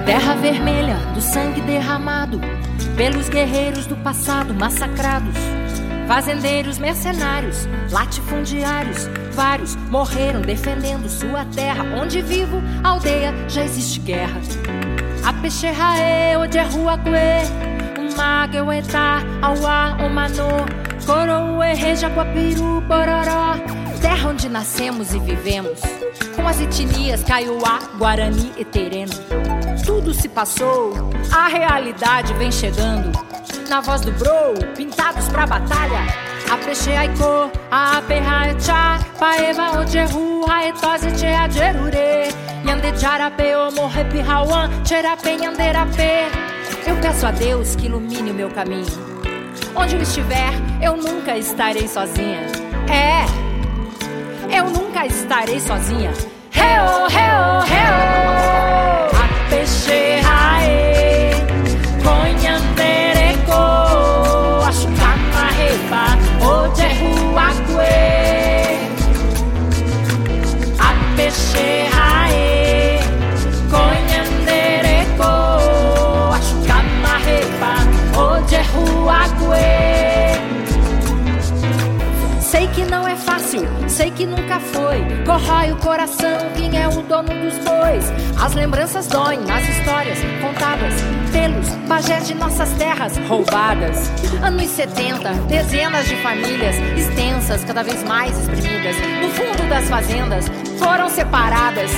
Terra 0.04 0.34
vermelha 0.34 0.96
do 1.14 1.20
sangue 1.22 1.62
derramado 1.62 2.38
pelos 2.94 3.30
guerreiros 3.30 3.86
do 3.86 3.96
passado 3.96 4.52
massacrados 4.52 5.52
Fazendeiros 6.06 6.78
mercenários, 6.78 7.68
latifundiários, 7.90 9.08
vários 9.32 9.74
morreram 9.90 10.40
defendendo 10.40 11.08
sua 11.08 11.44
terra. 11.46 11.84
Onde 12.00 12.22
vivo, 12.22 12.62
aldeia, 12.84 13.34
já 13.48 13.64
existe 13.64 14.00
guerra. 14.00 14.40
A 15.24 15.32
peixerrae, 15.32 16.36
onde 16.36 16.58
é 16.58 16.62
rua 16.62 16.98
que, 16.98 18.00
uma 18.12 18.46
gueuetá, 18.46 19.22
auá, 19.40 19.96
omanô, 20.04 20.66
coroa, 21.06 21.66
reja, 21.74 22.08
guapiru, 22.08 22.80
bororó. 22.82 23.54
Terra 24.00 24.30
onde 24.30 24.48
nascemos 24.48 25.14
e 25.14 25.20
vivemos, 25.20 25.80
com 26.34 26.46
as 26.46 26.60
etnias 26.60 27.22
Kaiowá, 27.22 27.78
Guarani 27.96 28.52
e 28.56 28.64
Tereno. 28.64 29.12
Tudo 29.86 30.12
se 30.12 30.28
passou, 30.28 30.92
a 31.32 31.46
realidade 31.46 32.34
vem 32.34 32.50
chegando 32.50 33.12
na 33.68 33.80
voz 33.80 34.00
do 34.00 34.12
bro, 34.12 34.74
pintados 34.76 35.28
pra 35.28 35.46
batalha. 35.46 36.21
A 36.52 36.56
peche 36.58 36.94
aiko, 36.94 37.50
a 37.70 38.02
perra 38.06 38.50
echa, 38.50 38.98
paeva 39.18 39.78
ojeru, 39.78 40.44
haetose 40.46 41.10
chea 41.18 41.48
jerure. 41.48 42.28
Yande 42.66 42.92
jarape, 43.00 43.54
o 43.54 43.70
morre 43.74 44.04
pirrauan, 44.04 44.68
cherape, 44.84 45.30
yanderape. 45.42 46.28
Eu 46.86 46.94
peço 46.96 47.26
a 47.26 47.30
Deus 47.30 47.74
que 47.74 47.86
ilumine 47.86 48.32
o 48.32 48.34
meu 48.34 48.50
caminho. 48.50 48.84
Onde 49.74 49.96
eu 49.96 50.02
estiver, 50.02 50.52
eu 50.82 50.94
nunca 50.94 51.38
estarei 51.38 51.88
sozinha. 51.88 52.42
É, 52.92 53.24
eu 54.54 54.68
nunca 54.68 55.06
estarei 55.06 55.58
sozinha. 55.58 56.12
Heo, 56.52 57.08
heo, 57.08 57.62
heo. 57.64 58.41
Fácil, 83.52 83.68
sei 83.88 84.10
que 84.10 84.26
nunca 84.26 84.58
foi. 84.58 85.04
Corrói 85.24 85.72
o 85.72 85.76
coração, 85.76 86.38
quem 86.56 86.78
é 86.78 86.88
o 86.88 87.02
dono 87.02 87.28
dos 87.28 87.58
bois? 87.58 88.12
As 88.40 88.54
lembranças 88.54 89.06
doem 89.06 89.40
nas 89.40 89.68
histórias 89.68 90.18
contadas 90.40 90.94
pelos 91.30 91.68
pajés 91.88 92.26
de 92.26 92.34
nossas 92.34 92.70
terras 92.72 93.16
roubadas. 93.28 94.10
Anos 94.42 94.68
70, 94.70 95.32
dezenas 95.48 96.08
de 96.08 96.16
famílias 96.16 96.76
extensas, 96.96 97.64
cada 97.64 97.82
vez 97.82 98.02
mais 98.04 98.36
exprimidas, 98.38 98.96
no 99.20 99.28
fundo 99.30 99.68
das 99.68 99.88
fazendas, 99.88 100.46
foram 100.78 101.08
separadas. 101.08 101.90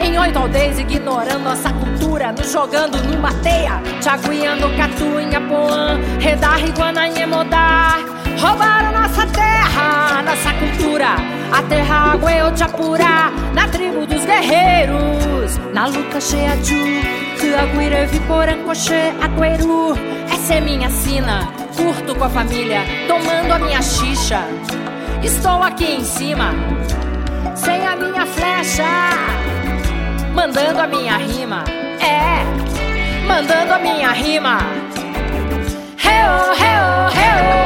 Em 0.00 0.18
oito 0.18 0.38
aldeias, 0.38 0.78
ignorando 0.78 1.44
nossa 1.44 1.72
cultura, 1.72 2.32
nos 2.32 2.52
jogando 2.52 3.02
numa 3.04 3.32
teia. 3.42 3.80
Chaguiando, 4.02 4.68
Catu, 4.76 5.20
Inhapoã, 5.20 5.98
Redar, 6.20 6.60
Iguana, 6.64 7.08
Inhemodar. 7.08 8.15
Roubaram 8.38 8.92
nossa 8.92 9.26
terra, 9.26 10.22
nossa 10.22 10.52
cultura. 10.54 11.16
A 11.52 11.62
terra, 11.62 12.12
água, 12.12 12.32
eu 12.32 12.52
te 12.52 12.64
apurar. 12.64 13.32
Na 13.54 13.68
tribo 13.68 14.06
dos 14.06 14.24
guerreiros, 14.24 15.58
na 15.72 15.86
luta 15.86 16.20
cheia 16.20 16.56
de 16.56 17.54
Aguirre, 17.54 18.06
Viporã, 18.06 18.58
Coxê, 18.64 19.12
Agueru. 19.22 19.94
Essa 20.32 20.54
é 20.54 20.60
minha 20.60 20.90
sina, 20.90 21.48
curto 21.76 22.14
com 22.14 22.24
a 22.24 22.28
família, 22.28 22.80
tomando 23.08 23.52
a 23.52 23.58
minha 23.58 23.82
xixa. 23.82 24.42
Estou 25.22 25.62
aqui 25.62 25.96
em 25.96 26.04
cima, 26.04 26.52
sem 27.54 27.86
a 27.86 27.96
minha 27.96 28.26
flecha 28.26 28.84
mandando 30.36 30.80
a 30.80 30.86
minha 30.86 31.16
rima. 31.16 31.64
É, 31.98 32.44
mandando 33.26 33.72
a 33.72 33.78
minha 33.78 34.12
rima. 34.12 34.58
Heo, 35.98 36.52
heo, 36.52 37.08
heo. 37.10 37.65